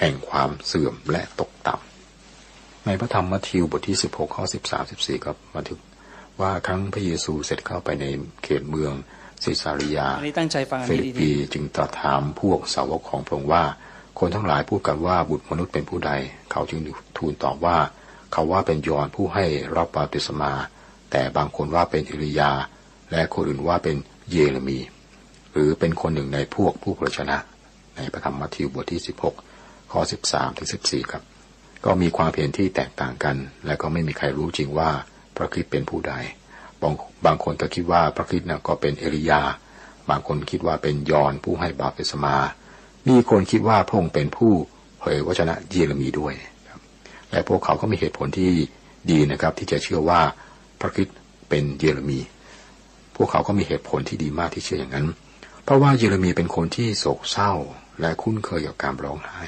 [0.00, 5.78] แห่งความเสื่อมและตกต่ำในพระธรรมมัทธิวบทที่ 16 ข้อ 13 14ก็บันทึก
[6.40, 8.04] ว่าครั้งพระเยซูเสร็จเข้าไปใน
[8.44, 8.92] เขตเมือง
[9.42, 13.64] ซิซาริยาอันนี้ตั้งใจฟังอันนี้ดีๆจึงตรัสถามพวกสาวกของพระองค์ว่า
[14.18, 16.12] คนทั้งหลายพูดกันว่าบุตรมนุษย์เป็นผู้ใด
[16.50, 16.80] เขาจึง
[17.18, 17.76] ทูลตอบว่า
[18.32, 19.44] เขาว่าเป็นยอนผู้ให้
[19.76, 20.52] รับบาติศมา
[21.10, 22.50] แต่บางคนว่าเป็นอิริยา
[23.12, 23.96] และคนอื่นว่าเป็น
[24.30, 24.78] เยเรมี
[25.52, 27.36] หรือเป็นคนหนึ่งในพวกผู้ประชนะ
[27.96, 29.00] ในพระธรรมมัทธิวบทที่
[29.44, 31.22] 16 ข้อ 13ถึง14 ครับ
[31.84, 34.90] ก็มีความเห็นที่แตกต่างกัน และก็ไม่มีใครรู้จริงว่า
[35.36, 36.14] พระคริสต์เป็นผู้ใด
[36.82, 36.94] บาง
[37.26, 39.42] บางคนก็คิดว่าพระคริสต์นะก็เป็นเอลียา
[40.10, 42.36] บางคนคิดว่าเป็นยอนผู้ให้บาปเปสมา
[43.08, 44.52] มีคนคิดว่าพระองค์เป็นผู้
[44.98, 46.34] เผยวจนะเยเรมีด้วย
[47.30, 48.50] และพวกเขาก็มีเหตุผลที่
[49.10, 50.20] ดีนะครับ ที่จะเชื่อว่า
[50.80, 51.16] พระคริสต์
[51.48, 52.20] เป็นเยเรมี
[53.16, 55.06] พวกเขาก็มีเหตุผลที่ดีมากที่เชื่ออย่างนั้น
[55.64, 57.52] เพราะว่าเยเรมีเป็นคนที่โศกเศร้า
[58.00, 59.44] และคุ้นเคยกับการร้องไห้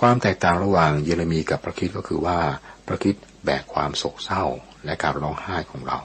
[0.00, 2.38] ความแตกต่างระหว่างเยเรมีกับพระคิดก็คือว่า
[2.86, 4.44] พระคิดแบกความโศกเศร้า
[4.84, 5.98] และการร้องไห้ของเรา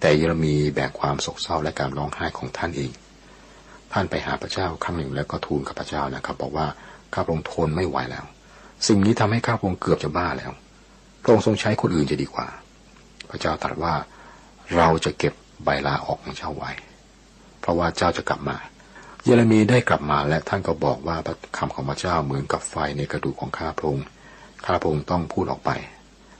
[0.00, 2.90] แต่เยเรมีแบกความโศกเศร้าและการร้องไห้ของท่านเอง
[3.92, 6.66] ท่านไปหาพระเจ้าครั้งหนึ่งแล้วก็ทูลกับพระเจ้านะครับ บอกว่า
[7.14, 8.24] ข้าพระองค์ทนไม่ไหวแล้ว
[8.88, 10.52] สิ่งนี้ทำให้ข้าพระองค์เกือบจะบ้าแล้ว
[11.22, 12.46] พระองค์ทรงใช้คนอื่นจะดีกว่า
[13.30, 13.94] พระเจ้าตรัสว่า
[14.76, 16.70] เราจะเก็บใบลาออกของเจ้าไว้
[17.60, 18.56] เพราะว่าเจ้าจะกลับมา
[19.24, 21.16] เยเรมีได้กลับมาและท่านก็บอกว่า
[21.56, 24.06] คำของพระเจ้าเหมือนกับไฟในกระดูกของข้าพระองค์
[24.64, 25.70] ข้าพระองค์ต้องพูดออกไป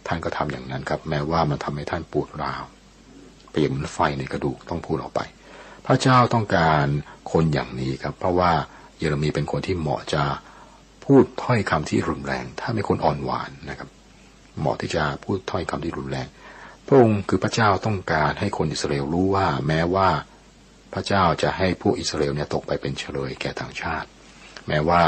[0.07, 2.63] ท่านก็ทำอย่างนั้นครับ แม้ว่ามันทำให้ท่านปวดร้าว
[3.51, 5.21] เปรียบเหมือนไฟในกระดูกต้องพูดออกไป
[5.87, 6.87] พระเจ้าต้องการ
[7.33, 8.53] คนอย่างนี้ครับ เพราะว่า
[8.99, 10.25] เยเรมีเป็นคนที่เหมาะจะ
[11.05, 13.89] พูดถ้อยคำที่รุนแรง ถ้าไม่คนอ่อนหวานนะครับ
[14.59, 16.27] เหมาะที่จะพูดถ้อยคำที่รุนแรง
[16.87, 20.09] พระองค์คือพระเจ้าต้องการให้คนอิสราเอลรู้ว่าแม้ว่า
[20.95, 24.09] พระเจ้าจะให้พวกอิสราเอลเนี่ยตกไปเป็นเฉลยแก่ต่างชาติ
[24.69, 25.03] แม้ว่า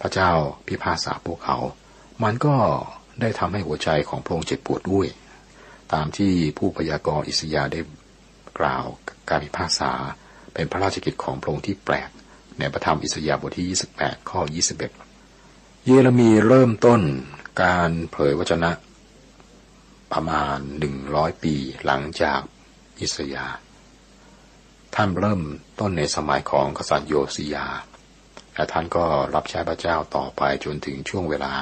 [0.00, 0.30] พระเจ้า
[0.66, 1.58] พิพากษาพวกเขา
[2.22, 2.56] มันก็
[3.20, 5.08] ได้ทำให้หัวใจของพระองค์เจ็บปวดด้วย
[5.92, 7.80] ตามที่ผู้พยากรณ์อิสยาได้
[8.58, 8.84] กล่าว
[9.28, 9.92] การพิพากษา
[10.54, 12.10] เป็นพระราชกิจของพระองค์ที่แปลก
[12.58, 13.66] ในพระธรรมอิสยาห์บทที่
[13.98, 14.78] 28 ข้อ 21
[15.84, 17.00] เยเรมีเริ่มต้น
[17.62, 18.70] การเผยวจนะ
[20.12, 22.40] ประมาณหนึ่งร้อยปีหลังจาก
[23.00, 23.46] อิสยา
[24.94, 25.42] ท่านเริ่ม
[25.80, 27.66] ต้นในสมัยของกษัตริย์โยสิยา
[28.54, 31.52] และท่านก็รับใช้พระเจ้าต่อไปจนถึงช่วงเวลา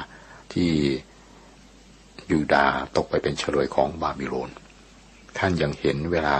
[0.52, 0.70] ที่
[2.30, 4.50] ยูดาตกไปเป็นเฉลยของบาบิโลน
[5.38, 6.36] ท่านยังเห็นเวลา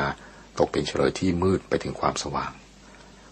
[0.59, 2.53] ตกเป็นเฉลยที่มืดไปถึงความสว่าง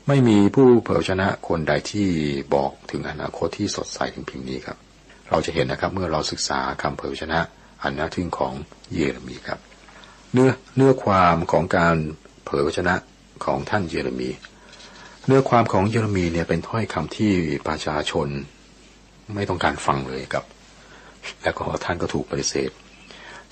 [0.08, 2.08] ไม่มีผู้เผยชนะคนใดที่
[2.54, 4.78] บอกถึงอนาคตที่สดใสถึงเพียงนี้ครับ
[5.30, 7.40] เราจะเห็นนะครับเมื่อเราศึกษาคำเผยชนะ
[7.82, 8.54] อันน่าทึ่งของ
[8.92, 9.58] เยเรมีครับ
[10.32, 11.96] เนื้อเนื้อความของการ
[12.44, 12.94] เผยชนะ
[13.44, 14.30] ของท่านเยเรมี
[15.26, 17.32] เนื้อความของเยเรมีเนี่ยเป็นถ้อยคำที่
[17.68, 18.28] ประชาชน
[19.34, 20.44] ไม่ต้องการฟังเลยครับ
[21.42, 22.70] แล้วก็ท่านก็ถูกปฏิเสธ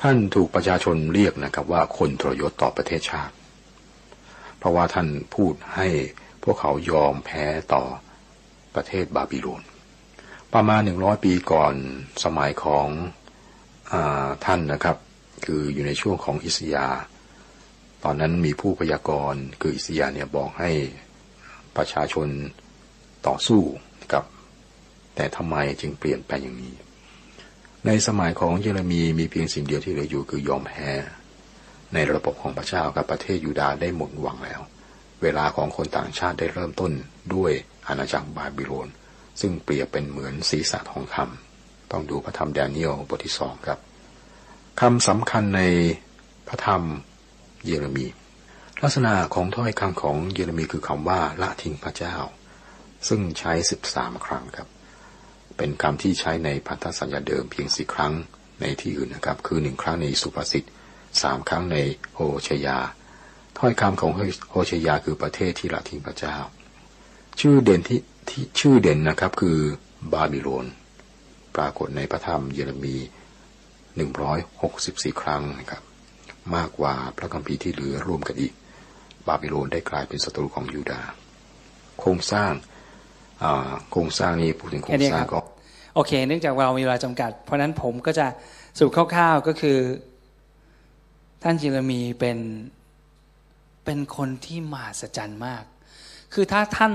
[0.01, 3.35] ท่านถูกประชาชนเรียกนะครับว่าคนทรยศต่อประเทศชาติ
[4.61, 5.89] เพราะว่าท่านพูดให้
[6.45, 7.45] พวกเขายอมแพ้
[7.75, 7.85] ต่อ
[8.75, 9.63] ประเทศบาบิโลน
[10.55, 11.75] ประมาณหนึ่งร้อยปีก่อน
[12.25, 12.89] สมัยของ
[13.93, 13.95] อ
[14.45, 14.97] ท่านนะครับ
[15.45, 16.87] คืออยู่ในช่วงของอิสยา
[18.05, 20.71] ตอนนั้นมีผู้พยากรณ์คืออิสยาเนี่ยบอกให้
[21.77, 22.29] ประชาชน
[23.27, 23.63] ต่อสู้
[24.13, 24.25] กับ
[25.17, 26.75] แต่ทำไมจึงเปลี่ยนไปอย่างนี้
[27.87, 30.89] ในสมัยของเยเรมีมีเพียงสิ่งเดียวที่เหลืออยู่คือยอมแพ้
[31.95, 34.61] ในระบบของพระเจ้ากับประเทศยูดาห์ได้หมดหวังแล้ว
[35.23, 36.93] เวลาของคนต่างชาติได้เริ่มต้น
[37.35, 37.53] ด้วย
[37.87, 38.89] อาณาจักรบาบิโลน
[39.41, 43.79] ซึ่งเปรียบเป็นเหมือนศีรษะทองคำต้องดูพระธรรมแดเนียลบทที่สองครับ
[44.81, 45.63] คำสำคัญใน
[46.49, 46.83] พระธรรม
[47.65, 48.07] เยเรมี
[48.83, 52.17] ลักษณะของถ้อยคำของเยเรมีคือคำว่าละทิ้งพระเจ้า
[53.09, 54.69] ซึ่งใช้สิบสามครั้งครับ
[55.57, 58.13] เป็นคำที่ใช้ในพันธสัญญาเดิมเพียงสี่ครั้ง
[58.61, 60.65] ในที่อื่นนะครับ คือหนึ่งครั้งในสุภาษิต
[61.23, 61.77] สามครั้งใน
[62.15, 62.79] โฮชยา
[63.59, 64.13] ถ้อยคำของ
[64.51, 66.37] โฮชยาคือประเทศที่ละทิ้งพระเจ้า
[67.41, 69.59] ชื่อเด่นที่ที่ชื่อเด่นนะครับคือ
[70.13, 70.67] บาบิโลน
[71.57, 72.97] ปรากฏในพระธรรมเยเรมี
[73.97, 75.83] หนึ่งร้อยหกสิบสี่ครั้งนะครับ
[76.55, 78.53] มากกว่าพระคัมภีร์ที่เหลือรวมกันอีก
[79.27, 81.11] บาบิโลนได้กลายเป็นศัตรูของยูดาห์
[82.01, 82.53] โครงสร้าง
[83.91, 85.41] โครงสร้างนี้พูดถึงโครงสร้างก็
[85.95, 88.27] โอเค เนื่องจากเรามีเวลาจำกัด เพราะฉะนั้นผมก็จะ
[88.77, 89.79] สรุปคร่าวๆก็คือ
[91.43, 92.39] ท่านเยเรมีเป็น
[93.85, 95.65] เป็นคนที่มหัศจรรย์มาก
[96.35, 96.93] คือถ้าท่าน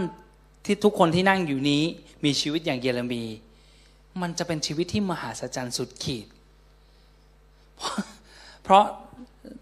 [0.66, 1.84] ที่ทุกคนที่นั่งอยู่นี้
[2.26, 3.24] มีชีวิตอย่างเยเรมี
[4.22, 6.28] มันจะเป็นชีวิตที่มหัศจรรย์สุดขีด
[8.64, 8.86] เพราะ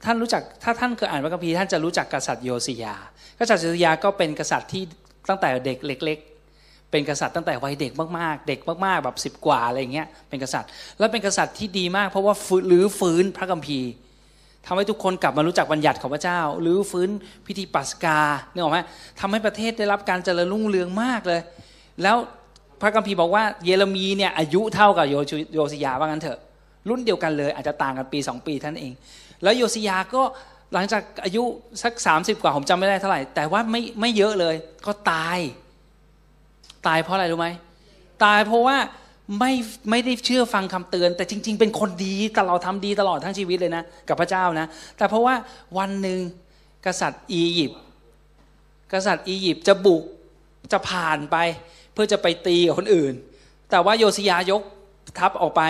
[0.05, 2.95] ท่านรู้จักถ้าท่านเคยอ่านพระคัมภีร์ท่านจะรู้จักกษัตริย์โยสิยา
[3.39, 4.83] กษัตริย์โยสิยาก็เป็นกษัตริย์ที่
[5.29, 6.19] ตั้งแต่เด็กเล็ก
[6.55, 10.69] ๆ เป็นกษัตริย์ตั้งแต่วัยเด็กมากๆ เด็กมากๆแบบสิบกว่าอะไรเงี้ยเป็นกษัตริย์
[10.99, 12.35] แล้วเป็นกษัตริย์ที่ดีมากเพราะว่า
[12.67, 13.89] หรือฟื้นพระคัมภีร์
[14.67, 17.09] ทำให้ทุกคนกลับมารู้จักบัญญัติของพระเจ้า หรือฟื้น
[17.47, 18.19] พิธีปัสกา
[18.51, 18.79] เนี่ยหรอไหม
[19.19, 21.41] ทำให้ประเทศได้รับการเจริญรุ่งเรืองมากเลย
[22.03, 22.17] แล้ว
[22.81, 25.15] พระคัมภีร์บอกว่าเยเรมีเนี่ยอายุเท่ากับโย
[25.53, 26.39] โยสิยาว่างั้นเถอะ
[26.89, 28.93] รุ่นเดียวกันเลย อาจจะต่างกันปีสองปีท่านเอง
[29.43, 30.21] แล้วโยสิยาก็
[30.73, 31.43] หลังจากอายุ
[31.83, 35.39] สัก 30 กว่าผมจำไม่ได้เท่าไหร่ แต่ว่าไม่ไม่เยอะเลย ก็ตาย
[36.87, 37.47] ตายเพราะอะไรรู้ไหม
[38.23, 38.77] ตายเพราะว่า
[39.39, 39.51] ไม่
[39.89, 45.35] ไม่ได้เชื่อฟังคำเตือน แต่จริง ๆ เป็นคนดีตลอดทำดีตลอดทั้งชีวิตเลยนะกับพระเจ้านะ แต่เพราะว่า
[45.77, 46.19] วันหนึ่ง
[46.85, 47.79] กษัตริย์อียิปต์
[48.93, 50.03] กษัตริย์อียิปต์จะบุก
[50.71, 51.37] จะผ่านไป
[51.93, 53.13] เพื่อจะไปตีกับคนอื่น
[53.71, 54.61] แต่ว่าโยสยายก
[55.17, 55.61] ทัพออกไป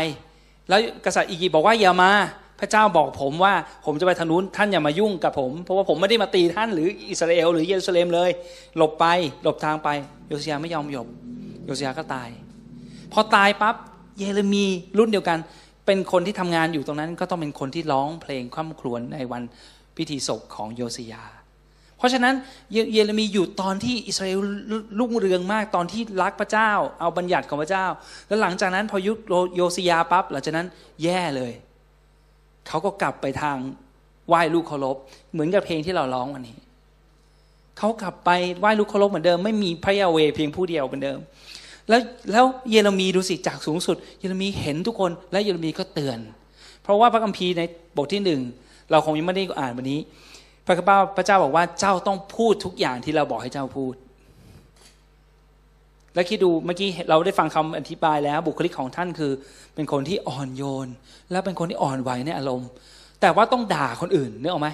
[0.70, 2.12] แล้วกษัตริย์อียิปต์บอกว่าอย่ามา
[2.60, 3.54] พระเจ้าบอกผมว่า
[3.86, 8.30] ผมจะไปทางนู้นท่านอย่ามายุ่งกับผม เพราะว่าผมไม่ได้มาตีท่านหรืออิสราเอลหรือเยรูซาเล็มเลย
[8.78, 9.06] หลบไป
[9.44, 9.89] หลบทางไป
[10.28, 11.08] โยสยาไม่ยอมหยบ
[11.66, 12.30] โยสยาก็ตาย
[13.13, 13.76] พอตายปั๊บ
[14.17, 14.65] เยเรมี
[14.97, 15.39] รุ่นเดียวกัน
[15.86, 19.43] เป็นคนที่ทำงานอยู่ตรงนั้น ก็ต้องเป็นคนที่ร้องเพลงคร่ำครวญในวัน
[19.97, 21.23] พิธีศพของโยสยา
[21.97, 22.36] เพราะฉะนั้น
[22.71, 24.39] เยเยเรมีอยู่ตอนที่อิสราเอล
[24.99, 27.86] รุ่งเรืองมากตอนที่รักพระเจ้า เอาบัญญัติของพระเจ้า
[28.28, 29.17] แล้วหลังจากนั้นพอยุค
[29.56, 30.67] โยสยาปั๊บหลังจากนั้น
[31.04, 31.54] แย่เลย
[32.67, 33.58] เขาก็กลับไปทาง
[34.28, 34.97] ไหว้ลูกเคารพ
[35.32, 36.58] เหมือนกับเพลงที่เราร้องวันนี้
[37.78, 41.19] เขากลับไปไหว้ลูกเคารพเหมือนเดิม ไม่มีพระยาเวเพียงผู้เดียวเหมือนเดิม
[41.89, 46.19] แล้วแล้วเยเรมีดูสิจากสูงสุด เยเรมีเห็นทุกคนและเยเรมีก็เตือน
[46.84, 47.62] เพราะว่าพระคัมภีร์ใน
[47.98, 48.41] บทที่หนึ่ง
[48.91, 50.00] เราคงยังไม่ได้อ่านวันนี้
[50.65, 53.93] พระเจ้าพระเจ้าบอกว่าเจ้าต้องพูดทุกอย่างที่เราบอกให้เจ้าพูด
[56.13, 59.32] และคิดดูเมื่อกี้เราได้ฟังคำอธิบายแล้ว บุคลิกของท่านคือ
[59.76, 60.88] เป็นคนที่อ่อนโยน
[61.32, 62.69] และเป็นคนที่อ่อนไหวในอารมณ์
[63.22, 64.69] แต่ว่าต้องด่าคนอื่นนึกออกไหม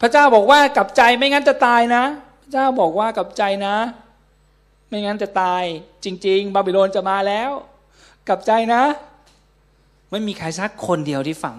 [0.00, 2.02] พระเจ้าบอกว่ากลับใจไม่งั้นจะตายนะ
[2.42, 3.74] พระเจ้าบอกว่ากลับใจนะ
[4.88, 5.64] ไม่งั้นจะตาย
[6.04, 7.50] จริง ๆ บาบิโลนจะมาแล้ว
[8.28, 8.82] กลับใจนะ
[10.10, 11.56] ไม่มีใครสักคนเดียวที่ฟัง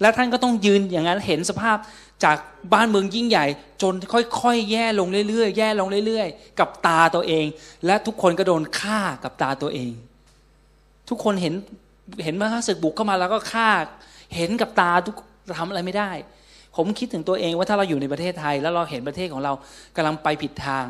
[0.00, 1.76] และท่านก็ต้องยืนอย่างนั้นเห็นสภาพ
[2.24, 2.36] จาก
[2.72, 3.46] บ้านเมืองยิ่งใหญ่
[3.82, 7.46] จนค่อยๆ แย่ลงเรื่อยๆ แย่ลงเรื่อยๆ กับตาตัวเอง
[7.86, 9.92] และทุกคนก็โดนฆ่ากับตาตัวเอง
[11.08, 11.54] ทุกคนเห็น
[12.24, 13.68] เห็นว่าศึกบุกเข้ามาแล้วก็ฆ่า
[14.36, 15.16] เห็นกับตาทุก
[15.58, 16.10] ทำอะไรไม่ได้
[16.76, 19.52] ผมคิดถึงตัวเองว่าถ้าเราอยู่ในประเทศไทย แล้วเราเห็นประเทศของเรา
[19.96, 20.84] กำลังไปผิดทาง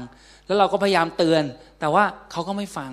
[0.49, 1.43] แล้วเราก็พยายามเตือน
[1.81, 2.93] แต่ว่าเขาก็ไม่ฟัง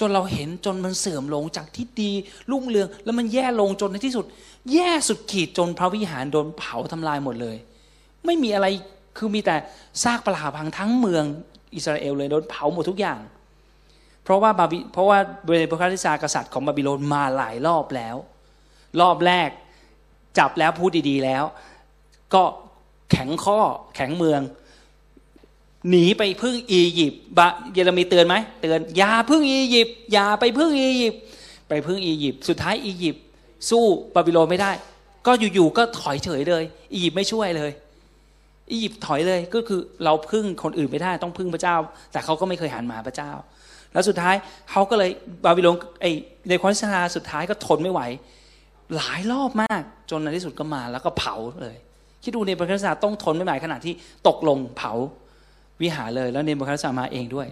[0.00, 2.10] จนเราเห็นจนมันเสื่อมลงจากที่ดี
[2.50, 4.24] รุ่งเรือง แล้วมันแย่ลงจนในที่สุด
[4.72, 7.56] แย่สุดขีดจนพระวิหารโดนเผาทำลายหมดเลย
[8.24, 8.66] ไม่มีอะไร
[9.16, 9.56] คือมีแต่
[10.02, 11.24] ซากปลาพังทั้งเมือง
[11.74, 13.18] อิสราเอลเลยโดนเผาหมดทุกอย่าง
[14.24, 18.16] เพราะว่าบาบิเพราะว่าเบเนโบคัติซากษัตริย์ของบาบิโลนมาหลายรอบแล้ว
[19.00, 19.50] รอบแรก
[20.38, 21.44] จับแล้วพูดดีๆแล้ว
[22.34, 22.42] ก็
[23.10, 23.60] แข็งข้อ
[23.96, 24.40] แข็งเมือง
[25.90, 31.20] หนีไปพึ่งอียิปต์บะเยเรมีเตือนไหมเตือนอย่าพึ่งอียิปต์อย่าไปพึ่งอียิปต์
[31.68, 33.22] ไปพึ่งอียิปต์สุดท้ายอียิปต์
[33.70, 34.72] สู้บาบิโลนไม่ได้
[35.26, 37.70] ก็อยู่ๆก็ถอยเฉยเลย อียิปต์ไม่ช่วยเลย
[38.72, 41.76] อียิปต์ถอยเลยก็คือเราพึ่งคนอื่นไม่ได้ต้องพึ่งพระเจ้า
[42.12, 43.30] แต่เขาก็ไม่เคยหันมาพระเจ้า
[43.92, 44.34] แล้วสุดท้าย
[44.70, 45.10] เขาก็เลย
[45.44, 46.06] บาบิโลนไอ
[46.48, 48.00] ในคอนสนาสุดท้ายก็ทนไม่ไหว
[48.96, 51.76] หลายรอบมากจนในที่สุดก็มาแล้วก็เผาเลย
[52.22, 53.94] คิดดูในบรรคาศาต้องทนไม่ไหวขนาดที่
[54.28, 54.92] ตกลงเผา
[55.82, 57.48] วิหารเลย แล้วในบรรคาศามาเองด้วย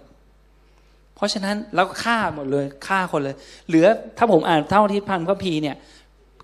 [1.15, 3.35] เพราะฉะนั้นแล้วก็ฆ่าหมดเลยฆ่าคนเลย
[3.67, 3.85] เหลือ
[4.17, 5.75] ถ้าผมอ่านเท่าที่พันพระพีเนี่ย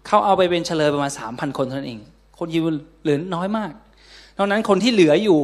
[0.07, 1.99] เขาเอาไปเป็นเฉลยประมาณสามพันคนเท่านั้นเอง
[2.39, 2.65] คนยิว
[3.03, 3.71] เหลือน้อยมาก
[4.37, 5.39] นอกนั้นคนที่เหลืออยู่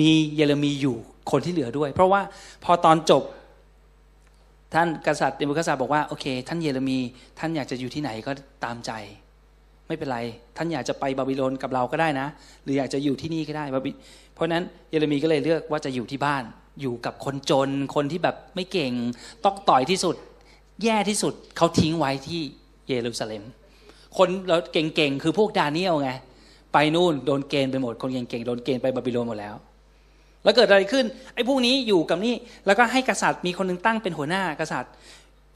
[0.00, 0.96] มีเยเรมีอยู่
[1.30, 2.20] คนที่เหลือด้วย เพราะว่า
[2.64, 3.22] พอตอนจบ
[4.74, 6.98] ท่านกษัตริย์เดโมกษัตริย์บอกว่าโอเค ท่านเยเรมี
[7.38, 8.32] ท่านอยากจะอยู่ที่ไหนก็
[8.64, 8.90] ตามใจ
[9.92, 10.20] ไม่เป็นไร
[10.56, 12.26] ท่านอยากจะไปบาบิโลนกับเราก็ได้นะ
[12.64, 13.90] หรืออยากจะอยู่ที่นี่ก็ได้บาบิ
[14.34, 16.42] เพราะนั้นเยเรมีก็เลยเลือกว่าจะอยู่ที่บ้าน
[16.80, 18.92] อยู่กับคนจนคนที่แบบไม่เก่ง
[19.44, 20.16] ตอกต่อยที่สุด
[20.84, 22.40] แย่ที่สุดเขาทิ้งไว้ที่
[22.86, 23.42] เยรูซาเล็ม
[24.18, 26.10] คนเราเก่งๆคือพวกดาเนียลไง
[26.72, 29.54] ไปนู่นโดนเกณฑ์ไปหมดคนเก่งๆโดนเกณฑ์ไปบาบิโลนหมดแล้ว
[30.44, 32.34] แล้วเกิดอะไรขึ้นไอ้พวกนี้อยู่กับนี่
[32.66, 34.92] แล้วก็ให้กษัตริย์มีคนหนึงตั้งเป็นหัวหน้ากษัตริย์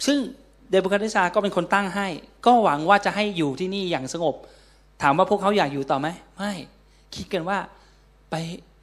[0.07, 0.18] ซึ่ง
[0.70, 2.07] เดโบคัติซาก็เป็นคนตั้งให้
[2.46, 4.35] ก็หวังว่าจะให้อยู่ที่นี่อย่างสงบ
[5.02, 6.52] ถามว่าพวกเขาอยากอยู่ต่อไหมไม่
[7.14, 7.59] คิดกันว่า
[8.31, 8.35] ไป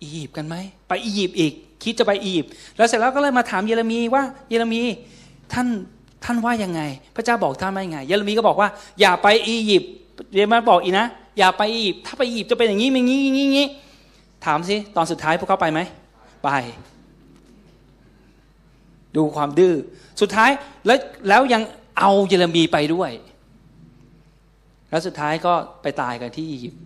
[0.01, 0.55] อียิปต์กันไหม
[0.87, 4.81] ไปอียิปต์อีก คิดจะไปอียิปต์แล้วเสร็จแล้วก็เลยมาถามเยเรมีว่าเยเรมี
[5.53, 5.67] ท่าน
[6.25, 6.81] ท่านว่ายังไง
[7.15, 8.69] พระเจ้าบอกท่านว่ายังไง เยเรมีก็บอกว่า
[8.99, 9.91] อย่าไปอียิปต์
[10.33, 11.07] เยเรมีบอกอีกนะ
[11.39, 13.67] อย่าไปอียิปต์ถ้าไปอียิปต์จะเป็นอย่างนี้อย่างนี้อย่างนี้อย่างนี้
[14.45, 15.79] ถามสิตอนสุดท้ายพวกเขาไปไหม
[16.43, 16.49] ไป
[19.15, 19.75] ดูความดื้อ
[20.21, 20.49] สุดท้าย
[20.85, 20.99] แล้ว
[21.29, 21.61] แล้วยัง
[21.99, 23.11] เอาเยเรมีไปด้วย
[24.89, 26.81] แล้วสุดท้ายก็ไปตายกันที่อียิปต์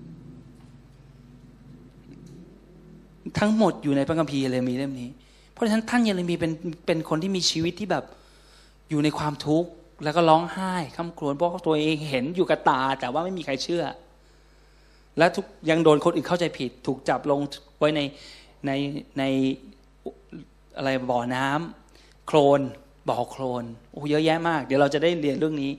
[3.39, 5.09] ทั้งหมดอยู่ในพระคัมภีร์เยเรมีเล่มนี้
[5.53, 6.51] เพราะฉะนั้นท่านเยเรมีเป็น
[6.85, 8.03] เป็นคนที่มีชีวิตที่แบบ
[8.89, 9.69] อยู่ในความทุกข์
[10.03, 13.83] แล้วก็ร้องไห้คำครวญเพราะตัวเองเห็นอยู่กับตา แต่ว่าไม่มีใครเชื่อ
[15.17, 17.39] และทุกยังโดนคนอื่นเข้าใจผิด ถูกจับลง
[17.79, 18.01] ไว้ใน
[18.65, 18.71] ใน
[19.19, 19.23] ใน
[20.77, 21.76] อะไรบ่อน้ำ
[22.27, 22.61] โคลน
[23.07, 25.71] บ่อโคลนโอ้เยอะแยะมาก เดี๋ยวเราจะได้เรียนเรื่องนี้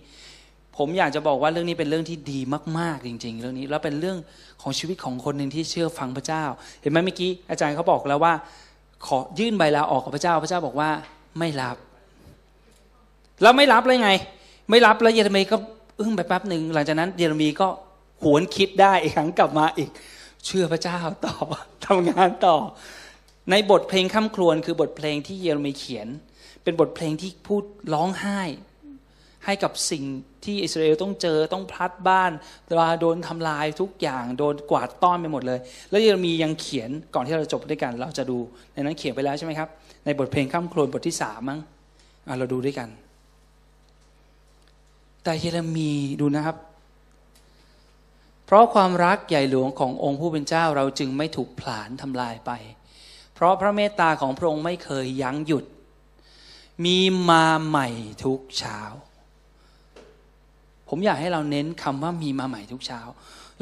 [0.76, 2.40] ผมอยากจะบอกว่าเรื่องนี้เป็นเรื่องที่ดี
[2.78, 4.18] มาก ๆ จริง ๆ เรื่องนี้แล้วเป็นเรื่อง
[4.62, 6.44] ของชีวิตของคนหนึ่งที่เชื่อฟังพระเจ้า
[6.82, 8.34] เห็นไหมเมื่อกี้อาจารย์เขาบอกแล้วว่า
[9.06, 10.90] ขอยื่นใบลาออกกับพระเจ้าพระเจ้าบอกว่า
[11.38, 11.76] ไม่รับ
[13.42, 14.10] แล้วไม่รับเลยไง
[14.70, 15.56] ไม่รับแล้วเยเรมีก็
[16.00, 17.68] อึ้งไปแป๊บหนึ่งหลังจากนั้นเยเรมีก็
[18.22, 19.90] หวนคิดได้อีกครั้งกลับมาอีก
[20.46, 21.34] เชื่อพระเจ้าต่อ
[21.86, 22.56] ทำงานต่อ
[23.50, 26.08] ในบทเพลงข้ามครวนคือบทเพลงที่เยเรมีเขียน
[26.62, 27.62] เป็นบทเพลงที่พูด
[27.94, 28.40] ร้องไห้
[29.44, 30.04] ให้กับสิ่ง
[30.44, 32.32] ที่อิสราเอลต้องเจอต้องพลัดบ้าน
[32.68, 35.58] เวลาโดนทำลายทุกอย่างโดนกวาดต้อนไปหมดเลย
[35.90, 38.38] แล้วยเรมียังเขียนก่อนที่เราจบด้วยกัน เราจะดู
[38.72, 39.68] ในนั้นเขียนไปแล้วใช่ไหมครับ
[40.04, 41.60] ในบทเพลงข้ามโครนบทที่สามมั้ง
[42.38, 42.88] เราดูด้วยกัน
[45.24, 45.90] แต่เยเรมี
[46.20, 46.56] ดูนะครับ
[48.46, 52.50] เพราะความรักใหญ่หลวงขององค์ผู้เป็นเจ้าเราจึงไม่ถูกผลาญทำลายไป
[53.34, 55.64] เพราะพระเมตตาของพระองค์ไม่เคยยั้งหยุด
[56.84, 56.98] มี
[57.30, 57.88] มาใหม่
[58.24, 58.80] ทุกเช้า
[60.88, 63.00] ผมอยากให้เราเน้นคำว่ามีมาใหม่ทุกเช้า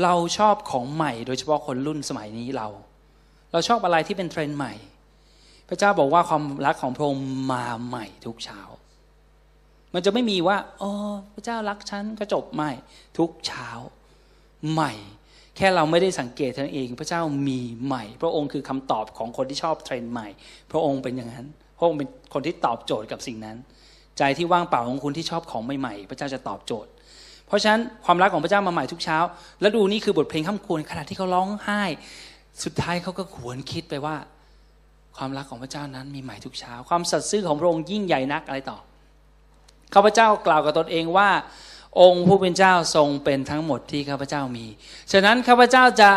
[0.02, 2.68] เราชอบของใหม่โดยเฉพาะคนรุ่นสมัยนี้เรา
[3.52, 4.72] เราชอบอะไรที่เป็นเทรนด์ใหม่
[5.68, 8.60] พระเจ้าบอกว่าความรักของพระองค์มาใหม่ทุกเช้า
[9.94, 10.90] มันจะไม่มีว่าอ๋อ
[11.34, 12.70] พระเจ้ารักฉันก็จบไม่
[13.18, 13.68] ทุกเช้า
[14.72, 14.92] ใหม่
[15.56, 20.28] แค่เราไม่ได้สังเกตเท่านั้นเอง พระเจ้ามีใหม่ พระองค์คือคำตอบของคนที่ชอบเทรนด์ใหม่
[20.70, 21.46] พระองค์เป็นอย่างนั้น
[21.78, 23.56] พระองค์เป็นคนที่ตอบโจทย์กับสิ่งนั้น
[24.18, 26.90] ใจที่ว่างเปล่าของคุณที่ชอบของใหม่ๆ พระเจ้าจะตอบโจทย์
[27.46, 29.18] เพราะฉะนั้นความรักของพระเจ้ามาใหม่ทุกเช้า
[29.60, 31.82] แล้วดูนี่คือบทเพลงข้ามควรขณะที่เขาร้องไห้
[32.64, 34.16] สุดท้ายเขาก็ขวนคิดไปว่า
[35.16, 38.78] ความรักของพระเจ้านั้นมีใหม่ทุกเช้า ความสัตย์ซื่อของพระองค์ยิ่งใหญ่นักอะไรต่อ
[39.94, 41.28] ข้าพเจ้ากล่าวกับตนเองว่า
[42.00, 44.66] องค์ผู้เป็นเจ้าทรงเป็นทั้งหมดที่ข้าพเจ้ามี
[45.12, 46.10] ฉะนั้นข้าพเจ้าจะ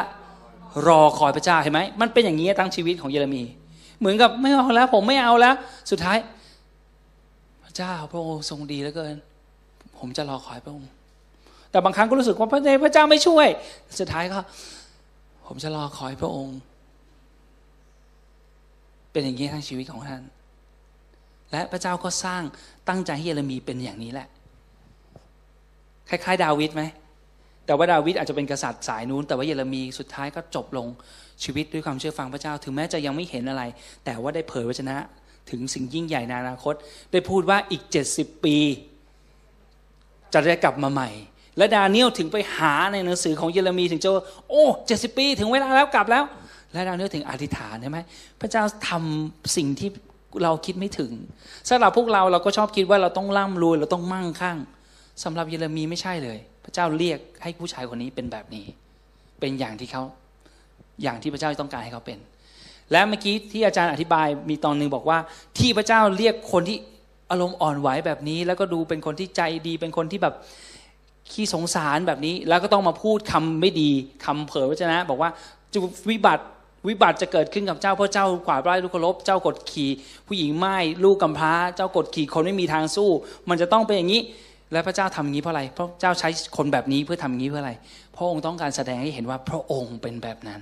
[0.87, 3.43] รอคอยพระเจ้าเห็นไหมมันเป็นอย่างนี้ตั้งชีวิตของเยเรมี
[3.99, 5.55] เหมือนกับไม่เอาแล้ว ผมไม่เอาแล้ว
[5.91, 6.17] สุดท้าย
[7.63, 9.15] พระเจ้าพระองค์ทรงดีเหลือเกิน
[9.97, 10.89] ผมจะรอคอยพระองค์
[11.71, 13.47] แต่บางครั้งก็รู้สึกว่าพระพระเจ้าไม่ช่วย
[13.99, 14.39] สุดท้ายก็
[15.47, 16.57] ผมจะรอคอยพระองค์
[19.11, 20.21] เป็นอย่างนี้ทั้งชีวิตของท่าน
[21.51, 22.43] และพระเจ้าก็สร้าง
[22.87, 24.27] ตั้งใจให้เยเรมีเป็นอย่างนี้แหละ
[26.09, 26.83] คล้าย ๆ ดาวิดไหม
[27.69, 30.87] แต่ว่าดาวิดอาจจะเป็นกษัตริย์สายนู้น แต่ว่าเยเรมีสุดท้ายก็จบลง
[31.43, 33.63] ชีวิตด้วยความเชื่อฟังพระเจ้า ถึงแม้จะยังไม่เห็นอะไร
[34.05, 34.97] แต่ว่าได้เผยวจนะ
[35.51, 36.73] ถึงสิ่งยิ่งใหญ่ในอนาคต
[37.11, 38.57] ได้พูดว่าอีกเจ็ดสิบปี
[40.33, 41.09] จะได้กลับมาใหม่
[41.57, 44.09] และดาเนียลถึงไปหาในหนังสือของเยเรมีถึงจะ
[44.49, 46.23] โอ้เจ็ดสิบปี ถึงเวลาแล้วกลับแล้ว
[46.73, 47.99] และดาเนียลถึงอธิษฐานใช่ไหม
[48.41, 49.89] พระเจ้าทำสิ่งที่
[50.43, 51.11] เราคิดไม่ถึง
[51.69, 54.57] สำหรับพวกเราเราก็ชอบคิดว่าเราต้องร่ำรวยเราต้องมั่งคั่ง
[55.23, 58.65] สำหรับเยเรมีไม่ใช่เลย ระเจ้าเรียกให้ผู้ชายคนนี้เป็นแบบนี้
[59.39, 60.03] เป็นอย่างที่เขา
[61.03, 62.19] อย่างที่พระเจ้าต้องการให้เขาเป็น
[62.91, 65.19] และเมื่อกี้ที่อาจารย์อธิบายมีตอนหนึ่งบอกว่า
[65.57, 66.77] ที่พระเจ้าเรียกคนที่
[67.31, 70.35] อารมณ์อ่อนไหวแบบนี้ แล้วก็ดูเป็นคนที่ใจดีเป็นคนที่แบบ
[71.31, 73.91] ขี้สงสารแบบนี้ แล้วก็ต้องมาพูดคำไม่ดี
[74.25, 75.29] คำเผยพระเจ้าบอกว่า
[75.73, 75.79] จะ
[76.09, 76.45] วิบัติ
[76.87, 79.89] วิบัติจะเกิดขึ้นกับเจ้าเพราะเจ้ากวาดไร่ลูกเครพเจ้ากดขี่
[80.27, 83.09] ผู้หญิงไม้ลูกกำพร้า เจ้ากดขี่คนไม่มีทางสู้
[83.49, 84.21] มันจะต้องเป็นอย่างนี้
[84.71, 87.73] และพระเจ้าทำอย่างนี้เพราะอะไรเพราะเจ้าใช้คนแบบนี้เพื่อทำอย่างนี้เพื่ออะไร
[88.15, 90.61] พระองค์ต้องการแสดงให้เห็นว่าพระองค์เป็นแบบนั้น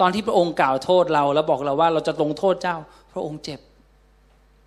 [0.00, 2.76] ตอนที่พระองค์กล่าวโทษเรา แล้วบอกเราว่าเราจะลงโทษเจ้า
[3.12, 3.60] พระองค์เจ็บ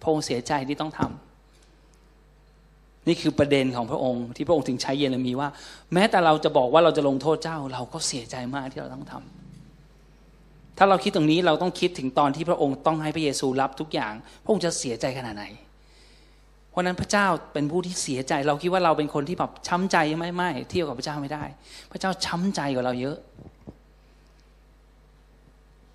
[0.01, 5.49] พระองค์เสียใจที่ต้องทำนี่คือประเด็นของพระองค์ ที่พระองค์ถึงใช้เยเรมีว่า
[5.93, 14.13] แม้แต่เราจะบอกว่าเราจะลงโทษเจ้า เราก็เสียใจมากที่เราต้องทำถ้าเราคิดตรงนี้เราต้องคิดถึงตอนที่พระองค์ต้องให้พระเยซูรับทุกอย่าง
[14.43, 15.45] พระองค์จะเสียใจขนาดไหน
[16.75, 21.43] ราะนั้นพระเจ้าเป็นผู้ที่เสียใจ เราคิดว่าเราเป็นคนที่แบบช้ำใจไม่ไม่เที่ยบกับพระเจ้าไม่ได้
[21.91, 23.17] พระเจ้าช้ำใจกว่าเราเยอะ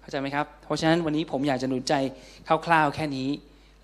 [0.01, 1.95] เข้าใจไหมครับ เพราะฉะนั้นวันนี้ผมอยากจะหนุนใจ
[2.66, 3.28] คร่าวๆแค่นี้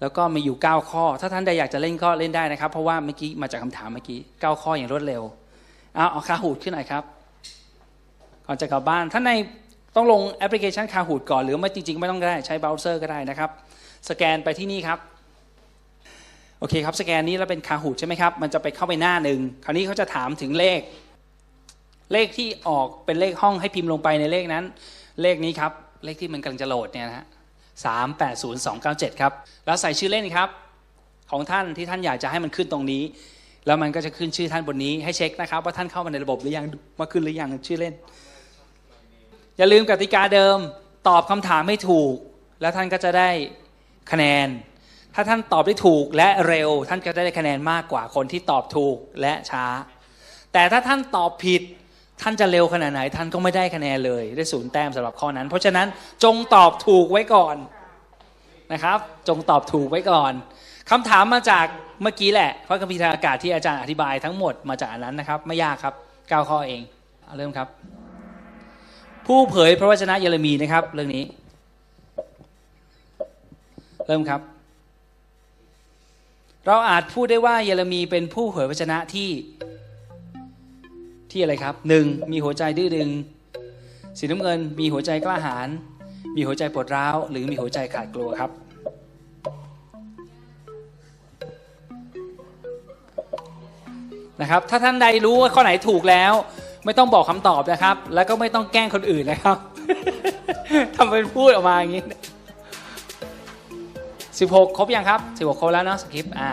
[0.01, 5.23] แล้วก็มีอยู่ 9 ข้อ ถ้าท่านใดอยากจะเล่นก็เล่นได้นะครับ เพราะว่าเมื่อกี้มาจากคำถามเมื่อกี้9ข้ออย่างรวดเร็ว
[5.95, 7.03] เอาเอา Kahoot ขึ้นหน่อยครับ
[8.47, 9.31] ก่อนจะกลับบ้านท่านใด
[9.97, 13.51] ต้องลงแอปพลิเคชัน Kahoot ก่อนหรือไม่จริงๆ ไม่ต้องก็ได้ใช้เบราว์เซอร์ก็ได้นะครับ
[14.09, 14.99] สแกนไปที่นี่ครับ
[16.69, 20.81] เคครับสแกนนี้แล้วเป็น Kahoot ใช่ไหมครับ มันจะไปเข้าไปหน้าหนึ่งคราวนี้เขาจะถามถึงเลข
[22.13, 24.65] เลขที่ออกเป็นเลขห้องให้พิมพ์ลงไปในเลขนั้น
[25.23, 25.73] เลขนี้ครับ
[26.05, 27.27] เลขที่มันกำลังจะโหลดเนี่ยนะฮะ
[27.85, 29.33] สามแปดศูนย์สองเก้าเจ็ดครับ
[29.67, 30.49] แล้วใส่ชื่อเล่นครับ
[31.31, 33.03] ของท่านที่ท่านอยากจะให้มันขึ้นตรงนี้
[33.67, 36.65] แล้วมันก็จะขึ้นชื่อท่านบนนี้ให้เช็คนะครับ ว่าท่านเข้ามาในระบบหรือยัง
[37.01, 37.95] มาขึ้นหรือยังชื่อเล่น
[39.59, 40.59] อย่าลืมกติกาเดิม
[41.09, 42.15] ตอบคำถามให้ถูก
[42.61, 43.31] แล้วท่านก็จะได้
[44.11, 44.49] คะแนน
[45.19, 49.67] ถ้าท่านตอบได้ถูกและเร็ว ท่านก็จะได้คะแนนมากกว่าคนที่ตอบถูกและช้า
[50.53, 51.63] แต่ถ้าท่านตอบผิด
[52.23, 55.87] ท่านจะเร็วขนาดไหน ท่านก็ไม่ได้คะแนนเลยได้ศูนย์แต้มสำหรับข้อนั้น เพราะฉะนั้น
[56.25, 57.57] จงตอบถูกไว้ก่อน
[58.73, 58.99] นะครับ
[59.29, 60.33] จงตอบถูกไว้ก่อน
[60.91, 61.67] คำถามมาจาก
[62.03, 65.95] เมื่อกี้แหละพระคัมภีร์ทางอากาศที่อาจารย์อธิบายทั้งหมดมาจากอันนั้นนะครับ ไม่ยากครับ
[66.29, 66.83] เก้าข้อเอง
[67.25, 67.69] เอเริ่มครับ
[69.27, 71.25] ผู้เผยพระวจนะเยเรมีนะครับ เรื่องนี้
[74.07, 74.41] เริ่มครับ
[76.69, 79.31] เราอาจพูดได้ว่าเยเรมีเป็นผู้เผยพระวจนะที่
[81.31, 83.09] ที่อะไรครับหนึ่งมีหัวใจดื้อดึง
[84.19, 85.69] สีน้ำเงิน มีหัวใจกล้าหาญ
[86.37, 88.51] มีหัวใจปวดร้าว หรือมีหัวใจขาดกลัวครับ
[94.41, 96.33] นะครับ ถ้าท่านใดรู้ว่าข้อไหนถูกแล้ว
[96.85, 99.59] ไม่ต้องบอกคำตอบนะครับ แล้วก็ไม่ต้องแกล้งคนอื่นนะครับ
[100.97, 102.05] ทำเป็นพูดออกมาอย่างนี้
[104.39, 106.51] 16 ครบยังครับ 16 ครบแล้วเนาะสคริปต์อ่า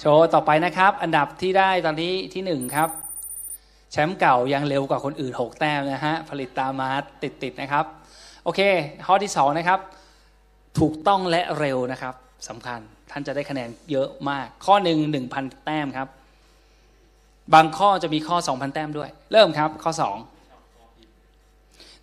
[0.00, 2.88] โชว์ต่อไปนะครับ อันดับที่ได้ตอนนี้ที่ 1 ครับ
[3.92, 6.88] แชมป์เก่ายังเร็วกว่าคนอื่น 6 แต้มนะฮะ ผลิตตามมา
[7.22, 7.84] ติดๆนะครับ
[8.44, 8.60] โอเค
[9.06, 9.80] ข้อที่ 2 นะครับ
[10.78, 12.14] ถูกต้องและเร็วนะครับ
[12.48, 14.98] สำคัญท่านจะได้คะแนนเยอะมาก ข้อหนึ่ง
[15.32, 16.08] 1,000 แต้มครับ
[17.54, 20.35] บางข้อจะมีข้อ 2,000 แต้มด้วย เริ่มครับข้อ 2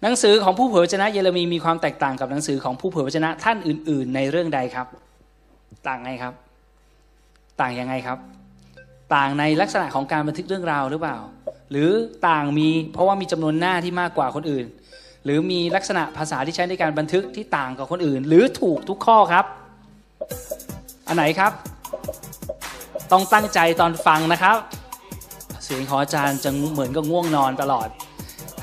[0.03, 4.87] หนังสือของผู้เผยพระวจนะเยเรมีมีความแตกต่างกับหนังสือของผู้เผยพระวจนะท่านอื่น ๆ ในเรื่องใดครับ
[5.87, 6.33] ต่างไงครับ
[7.61, 8.17] ต่างยังไงครับ
[9.15, 11.17] ต่างในลักษณะของการบันทึกเรื่องราวหรือเปล่า
[11.71, 11.89] หรือ
[12.27, 14.65] ต่างมีเพราะว่ามีจำนวนหน้าที่มากกว่าคนอื่น
[15.25, 19.45] หรือมีลักษณะภาษาที่ใช้ในการบันทึกที่ต่างกับคนอื่น หรือถูกทุกข้อครับ
[21.07, 21.51] อันไหนครับ
[23.11, 24.57] ต้องตั้งใจตอนฟังนะครับ
[25.63, 27.89] เสียงของอาจารย์จะเหมือนกับง่วงนอนตลอด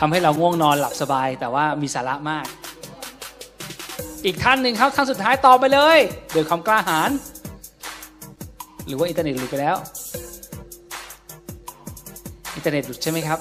[0.00, 2.46] ทำให้เราง่วงนอนหลับสบาย แต่ว่ามีสาระมาก
[4.24, 5.98] อีกท่านหนึ่งครับท่านสุดท้ายตอบไปเลย
[6.32, 7.10] เดี๋ยวคำกล้าหาญ
[8.86, 9.76] หรือว่าอินเทอร์เน็ตหลุดไปแล้ว
[12.56, 13.38] อินเทอร์เน็ตหลุดใช่ไหมครับ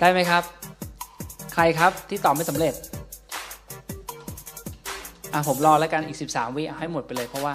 [0.00, 0.42] ได้ไหมครับ
[1.54, 2.74] ใครครับที่ตอบไม่สำเร็จ
[5.32, 7.54] อะผมรอแล้วกันอีก 13 วิให้หมดไปเลยเพราะว่า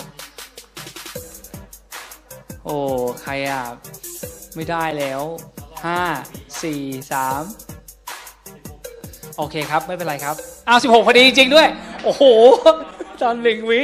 [2.65, 2.75] โอ้
[3.21, 3.61] ใครอะ
[4.55, 5.21] ไม่ได้แล้ว
[5.93, 10.35] 5 4 3โอเคครับ ไม่เป็นไรครับ
[10.67, 11.67] อ้าว16พอดีจริงด้วย
[12.03, 12.23] โอ้โห
[13.21, 13.81] ตอนหนึ่งวิ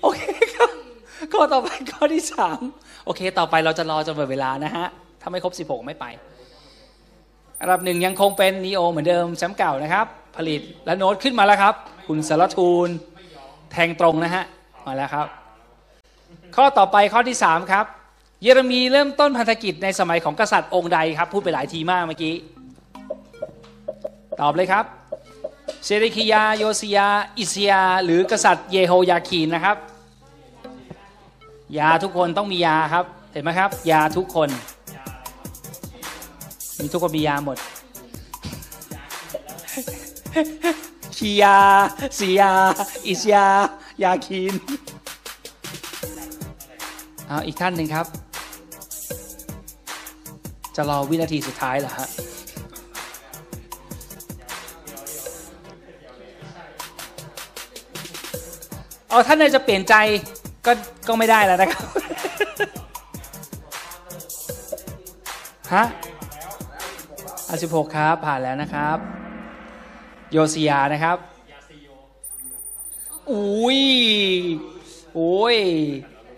[0.00, 0.20] โอเค
[0.54, 0.70] ครับ
[1.32, 2.22] ข้อต่อไปข้อที่
[2.64, 4.86] 3โอเค ต่อไปเราจะรอจนหมดเวลานะฮะ
[5.20, 6.04] ถ้าไม่ครบ16ไม่ไป
[7.60, 10.06] อันดับหนึ่งยังคงเป็นนีโอเหมือนเดิมแชมป์เก่านะครับ
[10.36, 11.74] ผลิตและโน้ตขึ้นมาแล้วครับ
[12.06, 12.88] คุณสารทูล
[13.72, 14.44] แทงตรงนะฮะ
[14.86, 15.26] มาแล้วครับ
[16.54, 17.86] ข้อต่อไปข้อที่3ครับ
[18.42, 22.34] เยเรมีเริ่มต้นพันธกิจในสมัยของกษัตริย์องค์ใดครับ พูดไปหลายทีมากเมื่อกี้
[24.40, 24.84] ตอบเลยครับ
[25.84, 29.76] เซเดคิยา โยซิยา อิสยา หรือกษัตริย์เยโฮยาคีนนะครับ
[31.78, 34.48] ยาทุกคนต้องมียาครับ เห็นไหมครับ ยาทุกคน
[36.78, 37.56] มีทุกคนมียาหมด
[41.16, 41.56] คียา
[42.18, 42.52] ซียา
[43.06, 43.46] อิสยา
[44.02, 44.52] ยาคีน
[47.28, 48.06] เอาอีกท่านหนึ่งครับ
[50.76, 52.08] จะรอวินาทีสุดท้ายเหรอฮะ
[59.08, 59.94] เอาท่านใดจะเปลี่ยนใจ
[60.66, 60.72] ก็
[61.08, 61.86] ก็ไม่ได้แล้วนะครับ
[65.74, 65.84] ฮะ
[67.48, 68.98] อะ16ครับผ่านแล้วนะครับ
[70.32, 71.16] โยซิยานะครับ
[73.30, 73.80] อุ้ย
[75.14, 75.56] โอ้ย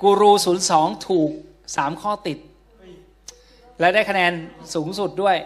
[0.02, 0.30] กูรู
[0.68, 1.30] 02ถูก
[1.66, 2.38] 3ข้อติด
[3.80, 4.32] และได้คะแนน
[4.74, 5.36] สูงสุดด้วย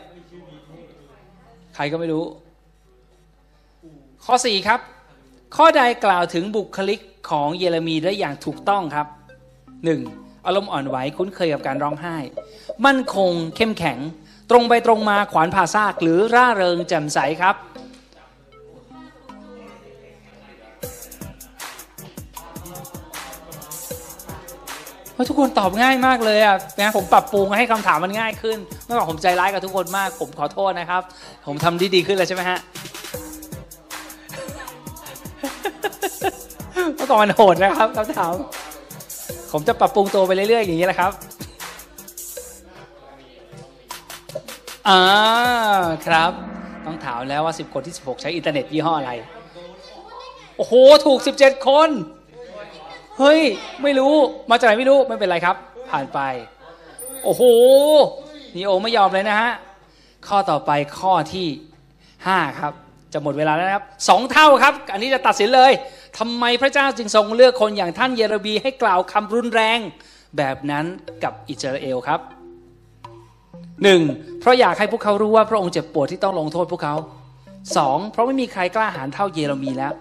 [1.74, 2.24] ใครก็ไม่รู้
[4.24, 4.80] ข้อ4ครับ
[5.56, 7.00] ข้อใดกล่าวถึงบุคลิก
[7.30, 9.06] ของเยเรมีได้อย่างถูกต้องครับ
[9.76, 10.46] 1.
[10.46, 12.16] อารมณ์อ่อนไหวคุ้นเคยกับการร้องไห้
[12.86, 13.98] มั่นคงเข้มแข็ง
[14.50, 17.56] ตรงไปตรงมาขวานผ่าซากหรือร่าเริงแจ่มใสครับ
[25.12, 31.02] เพราะทุกคนตอบง่ายมากเลยอะนะผมปรับปรุงให้คำถามมันง่ายขึ้นเมื่อก่อนผมใจร้ายกับทุกคนมาก ผมขอโทษนะครับ
[31.46, 32.58] ผมทำดีดีขึ้นแล้วใช่ไหมฮะ
[36.96, 38.32] เมื่อก่อนมันโหดนะครับคำถาม
[39.52, 41.12] ผมจะปรับปรุงตัวไปเรื่อยๆอย่างนี้แหละครับ
[44.88, 45.00] อ่า
[46.06, 46.32] ครับ
[46.86, 49.12] ต้องถามแล้วว่า 10 คนที่ 16 ใช้อินเทอร์เน็ตยี่ห้ออะไร
[50.56, 50.72] โอ้โห
[51.06, 51.90] ถูก 17 คน
[53.18, 53.40] เฮ้ย
[53.82, 54.14] ไม่รู้
[54.50, 55.56] มาจากไหนไม่รู้ ไม่เป็นไรครับ
[55.90, 56.18] ผ่านไป
[57.24, 57.42] โอ้โห
[58.54, 59.52] นีโอไม่ยอมเลยนะฮะ
[60.28, 61.48] ข้อต่อไปข้อที่
[62.04, 62.72] 5ครับ
[63.12, 65.72] จะหมดเวลาแล้วนะครับสองเท่าครับ อันนี้จะตัดสินเลย
[66.18, 69.78] ทำไมพระเจ้าจึงทรงเลือกคนอย่างท่านเยเรมีให้กล่าวคำรุนแรง
[70.36, 70.84] แบบนั้น
[71.24, 72.20] กับอิสราเอลครับ
[73.82, 74.00] หนึ่ง
[74.40, 76.96] เพราะอยากให้พวกเขารู้ว่าพระองค์เจ็บปวดที่ต้องลงโทษพวกเขา
[77.76, 79.92] สองเพราะไม่มีใครกล้าหาญเท่าเยเรมีแล้ว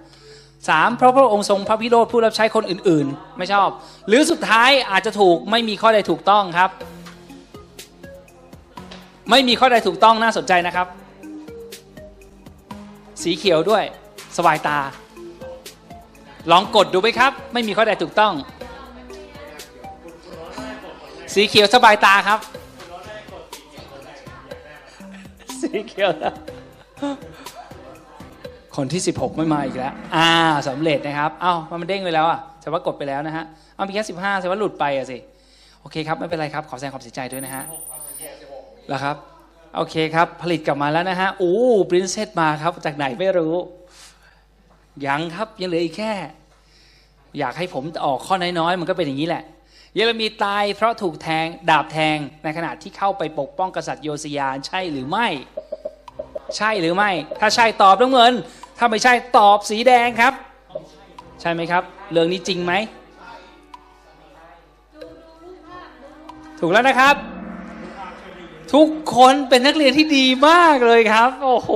[0.70, 3.70] สามเพราะพระองค์ทรงพระพิโรธผู้รับใช้คนอื่นๆ ไม่ชอบ
[4.08, 6.70] หรือสุดท้ายอาจจะถูกไม่มีข้อใดถูกต้องครับ
[9.30, 10.88] ไม่มีข้อใดถูกต้องน่าสนใจนะครับ
[13.24, 13.84] สีเขียวด้วย
[14.38, 14.78] สบายตา
[16.52, 18.34] ลองกดดูไหมครับ ไม่มีข้อใดถูกต้อง
[21.34, 22.40] สีเขียวสบายตาครับ
[25.62, 26.10] สีเขียว
[28.76, 30.30] คนที่ 16 ไม่มาอีกแล้ว อ่า
[30.70, 33.46] สำเร็จนะครับเอ้ามันเด้งไปแล้วอะแต่ว่ากดไปแล้วนะฮะ
[33.76, 35.18] เอามีแค่15แต่ว่าหลุดไปอะสิ
[35.82, 37.64] โอเคครับ ไม่เป็นไรครับ ขอแสดงความเสียใจด้วยนะฮะ
[38.90, 39.16] แล้วครับ
[39.76, 41.56] โอเคครับ ผลิตกลับมาแล้วนะฮะโอ้
[41.90, 43.56] ปรินเซสมาครับ จากไหนไม่รู้
[45.06, 46.14] ยังครับ ยังเหลืออีกแค่
[47.40, 49.44] อยากให้ผมออกข้อน้อยๆ มันก็เป็นอย่างนี้แหละ
[49.94, 55.28] เยเรมีตายเพราะถูกแทง ดาบแทง ในขณะที่เข้าไปปกป้องกษัตริย์โยสยาใช่หรือไม่
[56.58, 58.34] ใช่หรือไม่ ถ้าใช่ตอบน้ำเงิน
[58.84, 60.34] ถ้าไม่ใช่ตอบสีแดงครับ
[61.42, 62.74] ใช่ไหมครับ เรื่องนี้จริงไหม
[66.60, 67.16] ถูกแล้วนะครับ
[68.74, 71.72] ทุกคนเป็นนักเรียนที่ดีมากเลยครับ โอ้โห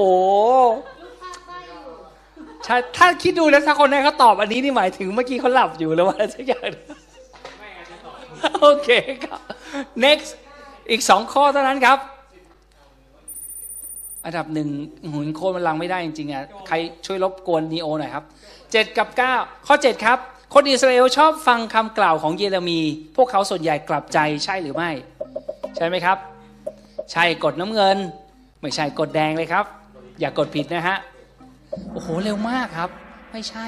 [2.65, 6.69] ใช่ถ้าคิดดูแล้วถ้าคนนั้นเขาตอบอันนี้นี่หมายถึงเมื่อกี้เขาหลับอยู่แล้วว่าสักอย่าง
[8.59, 8.89] โอเค
[9.23, 9.39] ครับ
[10.03, 10.29] next
[10.89, 11.99] อีกสองข้อเท่านั้นครับ
[14.25, 14.69] อันดับหนึ่ง
[15.11, 18.25] หุนโคนมันลังไม่ได้จริงๆอะใครช่วยรบกวนนีโอหน่อยครับ
[18.71, 19.33] เจ็ดกับเก้า
[19.67, 20.19] ข้อเจ็ดครับ
[20.53, 22.79] คนอิสราเอลชอบฟังคำกล่าวของเยเรมี
[23.15, 24.89] พวกเขาส่วนใหญ่กลับใจใช่หรือไม่
[25.75, 26.17] ใช่ไหมครับ
[27.11, 27.97] ใช่กดน้ำเงิน
[28.61, 29.65] ไม่ใช่กดแดงเลยครับ
[30.19, 30.97] อย่ากกดผิดนะฮะ
[31.91, 32.89] โอ้โหเร็วมากครับ
[33.31, 33.65] ไม่ใช่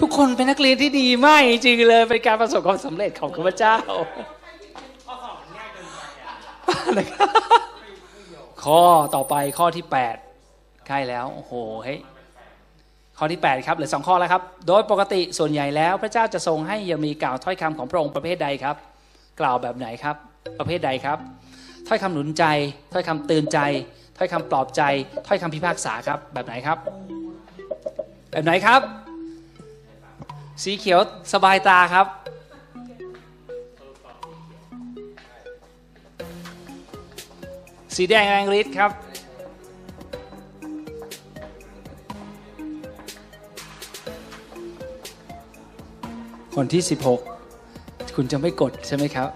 [0.00, 3.76] ทุกคนเป็นนักเรียนที่ดีมากจริงๆเลยเป็นการประสบความสำเร็จของข้าพเจ้า
[6.98, 7.28] นะครับ
[8.64, 8.80] ข้อ
[9.14, 9.84] ต่อไปข้อที่
[10.36, 11.52] 8 ใกล้แล้ว โอ้โห
[11.84, 11.98] เฮ้ย
[13.18, 18.76] ข้อที่ 8 ครับเหลือสองข้อแล้วครับ โดยปกติส่วนใหญ่แล้วพระเจ้าจะทรงให้ยังมีกล่าวถ้อยคำของพระองค์ประเภทใดครับ
[19.40, 20.16] กล่าวแบบไหนครับ
[20.58, 21.18] ประเภทใดครับ
[21.88, 22.44] ถ้อยคำหนุนใจ
[22.92, 23.58] ถ้อยคำเตือนใจ
[24.18, 24.82] ถ้อยคำปลอบใจ
[25.26, 26.78] ถ้อยคำพิพากษาครับ แบบไหนครับ
[28.30, 28.80] แบบไหนครับ
[30.62, 31.00] สีเขียว
[31.32, 32.06] สบายตาครับ
[37.96, 38.90] สีแดงแรงฤทธิ์ครับ
[46.54, 46.82] คนที่
[47.50, 49.28] 16 คุณจะไม่กดใช่ไหมครับ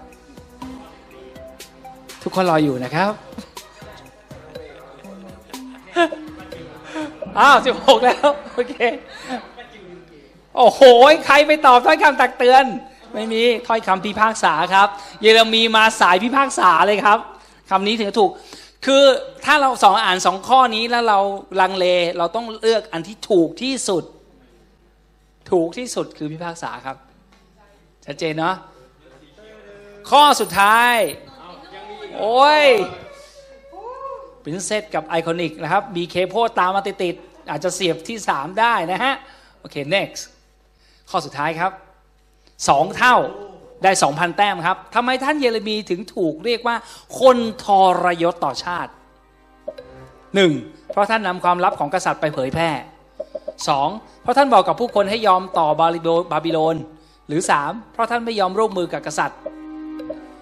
[2.23, 3.11] ทุกคนรออยู่นะครับ
[7.39, 8.75] อ้าว16แล้ว โอเค
[10.55, 10.81] โอ้โห
[11.25, 12.65] ใครไปตอบถ้อยคำตักเตือน
[13.13, 14.87] ไม่มีถ้อยคำพิพากษาครับ
[15.21, 17.19] เยเรมีมาสายพิพากษาเลยครับ
[17.69, 18.31] คำนี้ถึงจะถูก
[18.91, 19.07] คือ
[19.45, 21.19] ถ้าเราสองอ่านสองข้อนี้แล้วเรา
[21.61, 21.85] ลังเล
[22.17, 24.03] เราต้องเลือกอันที่ถูกที่สุด
[25.51, 26.97] ถูกที่สุดคือพิพากษาครับ
[28.05, 28.55] ชัดเจนเนาะ
[30.11, 30.95] ข้อสุดท้าย
[32.17, 32.65] โอ้ย
[34.43, 39.13] Princess กับ Iconic นะครับมีเคโพตามมาติดๆอาจจะเสียบที่ 3 ได้นะฮะ
[39.59, 40.21] โอเค next
[41.09, 41.71] ข้อสุดท้ายครับ
[42.35, 43.17] 2 เท่า
[43.83, 46.75] ได้ 2,000 แต้มครับทำไมท่านเยเรมีถึงถูกเรียกว่า
[47.19, 47.65] คนท
[48.03, 48.91] รยศต่อชาติ
[50.31, 50.91] 1.
[50.91, 52.69] เพราะท่านนำความลับของกษัตริย์ไปเผยแพร่
[53.47, 54.21] 2.
[54.21, 55.87] เพราะท่านบอกกับผู้คนให้ยอมต่อบา
[56.45, 56.75] บิโลน
[57.27, 57.91] หรือ 3.
[57.93, 59.39] เพราะท่านไม่ยอมร่วมมือกับกษัตริย์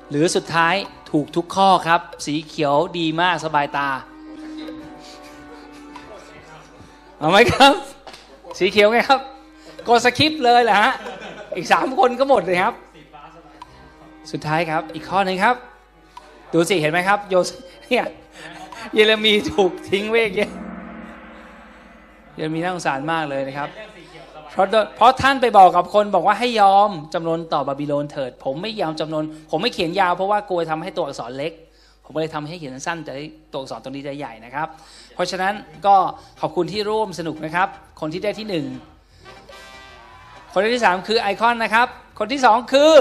[0.09, 0.75] หรือสุดท้าย
[1.11, 3.89] ถูกทุกข้อครับ สีเขียวดีมากสบายตา
[7.19, 7.73] เอาไหมครับ
[8.59, 9.19] สีเขียวไงครับ
[9.88, 10.93] กดสคริปต์เลยแหละฮะ
[11.55, 12.73] อีกสามคนก็หมดเลยครับ
[14.32, 15.55] สุดท้ายครับ อีกข้อหนึ่งครับ
[16.53, 17.36] ดูสิเห็นไหมครับ โย
[17.88, 18.05] เนี่ย
[18.93, 20.41] เยเรมีถูกทิ้งไว้อย่างเย
[22.36, 23.69] เยเรมีน่าสงสารมากเลยนะครับ
[24.51, 31.53] เพราะเพราะท่านไปบอกกับคนบอกว่าให้ยอมจำนนต่อบาบิโลนเถิด ผมไม่ยอมจำนนผมไม่เขียนยาวเพราะว่ากลัวทำให้ตัวอักษรเล็ก
[32.03, 33.13] ผมก็เลยทำให้เขียนสั้นแต่
[33.51, 34.67] ตัวอักษรตรงนี้จะใหญ่นะครับ
[35.15, 35.53] เพราะฉะนั้น
[35.86, 35.95] ก็
[36.41, 37.67] ขอบคุณที่ร่วมสนุกนะครับ
[38.01, 38.65] คนที่ได้ที่หนึ่ง
[40.53, 41.88] คนที่สามคือไอคอนนะครับ
[42.19, 42.93] คนที่สองคือ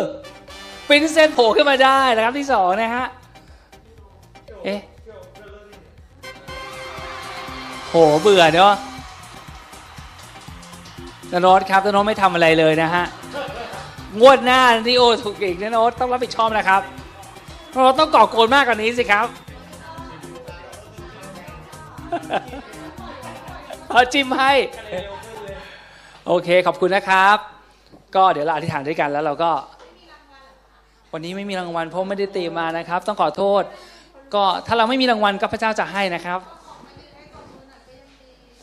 [0.88, 3.06] ปรินเซสโผล่ขึ้นมาได้นะครับที่สองนะฮะ
[4.64, 4.80] เอ๊ะ
[7.88, 8.74] โหเบื่อเนาะ
[11.32, 13.04] นโนตครับนโนตไม่ทำอะไรเลยนะฮะ
[14.20, 16.82] งวดหน้านี่โอถูกอีกนะโนตต้องรับผิดชอบนะครับ
[17.74, 19.26] นโนตต้องก่อกนมากกว่านี้สิครับ
[23.90, 24.52] เอาจิ้มให้
[26.26, 27.36] โอเคขอบคุณนะครับ
[28.16, 29.50] ก็เดี๋ยวเราอธิษฐานด้วยกันแล้วเราก็
[31.18, 33.62] วันนี้ไม่มีรางวัลเพราะไม่ได้เตรียมมานะครับ ต้องขอโทษ
[34.34, 36.40] ก็ถ้าเราไม่มีรางวัลก็พระเจ้าจะให้นะครับ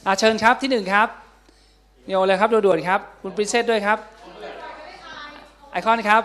[0.05, 1.07] อาเชิญครับที่หนึ่งครับ
[2.07, 3.97] โยเลยครับด่วนๆครับ คุณปรินเซสด้วยครับ
[5.71, 6.23] ไอคอนครับ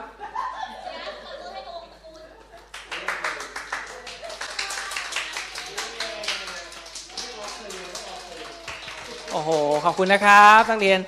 [9.33, 9.51] โอ้โห
[9.85, 10.99] ขอบคุณนะครับนักเรียน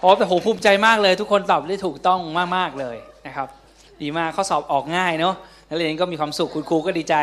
[0.00, 2.20] โอ้แต่โหภูมิใจมากเลย ทุกคนตอบได้ถูกต้อง
[2.56, 3.59] มาก ๆ เลยนะครับ
[4.02, 5.34] ดีมากข้อสอบออกง่ายเนาะ
[5.68, 7.14] นักเรียนก็มีความสุขคุณครูก็ดีใจ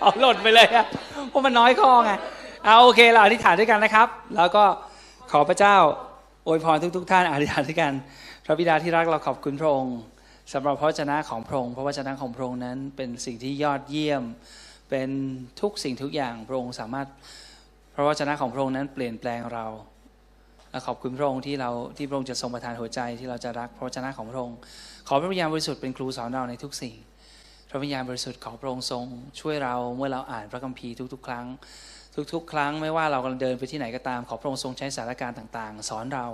[0.00, 0.86] เอาหล่นไปเลยอะ
[1.28, 2.12] เพราะมันน้อยข้อไง
[2.64, 4.64] เอาโอเคเราอธิษฐานด้วยกันนะครับ แล้วก็
[5.30, 5.76] ขอพระเจ้า
[6.46, 7.92] อวยพรทุก ๆ ท่านอธิษฐานด้วยกัน
[8.44, 9.96] พระบิดาที่รักเราขอบคุณพระองค์
[10.52, 14.22] สำหรับพระวจนะของพระองค์พระวจนะของพระองค์นั้นเป็นสิ่งที่ยอดเยี่ยม
[14.90, 15.08] เป็น
[15.60, 17.06] ทุกสิ่งทุกอย่างพระองค์สามารถ
[17.94, 19.66] พระวจนะของพระองค์นั้นเปลี่ยนแปลงเรา
[20.86, 24.58] ขอบคุณพระองค์ที่เราที่พระองค์จะทรงประทานหัวใจที่เราจะรักพระวจนะของพระองค์
[25.08, 26.94] ขอพระวิญญาณบริสุทธิ์เป็นครูสอนเราในทุกสิ่ง
[27.70, 29.04] พระวิญญาณบริสุทธิ์ของพระองค์ทรง
[29.40, 31.46] ช่วยเราเมื่อเราอ่านพระคัมภีร์ทุก ๆ ครั้ง
[32.32, 36.26] ทุก ๆ ครั้งไม่ว่าเรากำลังเดินไปที่ไหนก็ตาม ขอพระองค์ทรงใช้สถานการณ์ต่าง ๆ สอนเรา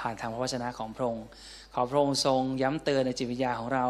[0.00, 1.26] ผ่านทางพระวจนะของพระองค์
[1.74, 3.86] ขอพระองค์ทรงย้ำเตือนในจิตวิญญาของเรา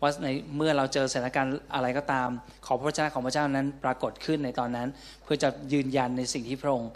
[0.00, 2.28] ว่าในเมื่อเราเจอสถานการณ์อะไรก็ตาม
[2.66, 4.88] ขอพระวจนะของพระเจ้านั้นปรากฏขึ้นในตอนนั้น
[5.22, 6.90] เพื่อจะยืนยันในสิ่งที่พระองค์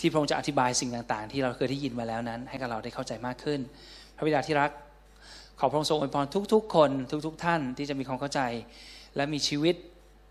[0.00, 3.60] ที่พระองค์จะอธิบายสิ่งต่างๆ ที่เราเคยได้ยินมาแล้วนั้น ให้กับเราได้เข้าใจมากขึ้น
[4.16, 4.70] พระบิดาที่รัก
[5.60, 6.90] ขอพระองค์ทรงอวยพรทุก ๆ คน
[7.26, 8.40] ทุก ๆ ท่านที่จะมีความเข้าใจ
[9.16, 9.74] และมีชีวิต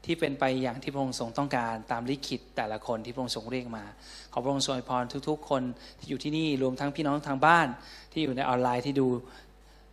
[0.06, 3.84] ที่เป็นไปอย่างที่พระองค์ทรงต้องการตามลิขิตแต่ละคนที่พระองค์ทรงเรียกมา
[4.32, 5.64] ขอพระองค์ทรงอวยพรทุก ๆ คน
[6.00, 7.68] ที่อยู่ที่นี่รวมทั้งพี่น้องทางบ้าน
[8.12, 9.08] ที่อยู่ในออนไลน์ที่ดู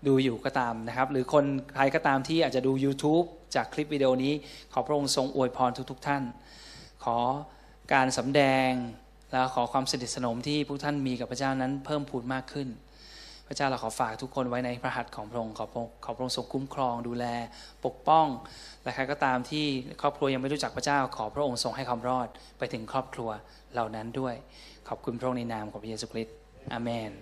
[0.07, 1.45] ดูอยู่ก็ตามนะครับ หรือคน
[1.75, 4.33] ใครก็ตามที่อาจจะดู YouTube จากคลิปวิดีโอนี้
[4.72, 6.22] ขอพระองค์ทรงอวยพรทุก ๆ ท่าน
[7.05, 7.18] ขอ
[7.93, 8.70] การสำแดง
[9.35, 12.68] แล้วขอความสนิทสนมที่พวกท่านมีกับพระเจ้านั้นเพิ่มพูนมากขึ้น
[13.49, 17.24] พระเจ้าเราขอฝากทุกคนไว้ในพระหัตถ์ของพระองค์ขอพระองค์ขอพระองค์ทรงคุ้มครองดูแล
[17.85, 18.26] ปกป้อง
[18.82, 19.66] และใครก็ตามที่
[20.01, 22.28] ครอบครัวยังไม่รู้จักพระเจ้า ขอพระองค์ทรงให้ความรอด
[22.59, 23.30] ไปถึงครอบครัว
[23.72, 24.35] เหล่านั้นด้วย
[24.89, 26.37] ขอบคุณพระองค์ในนามของพระเยซูคริสต์
[26.72, 27.12] อาเมน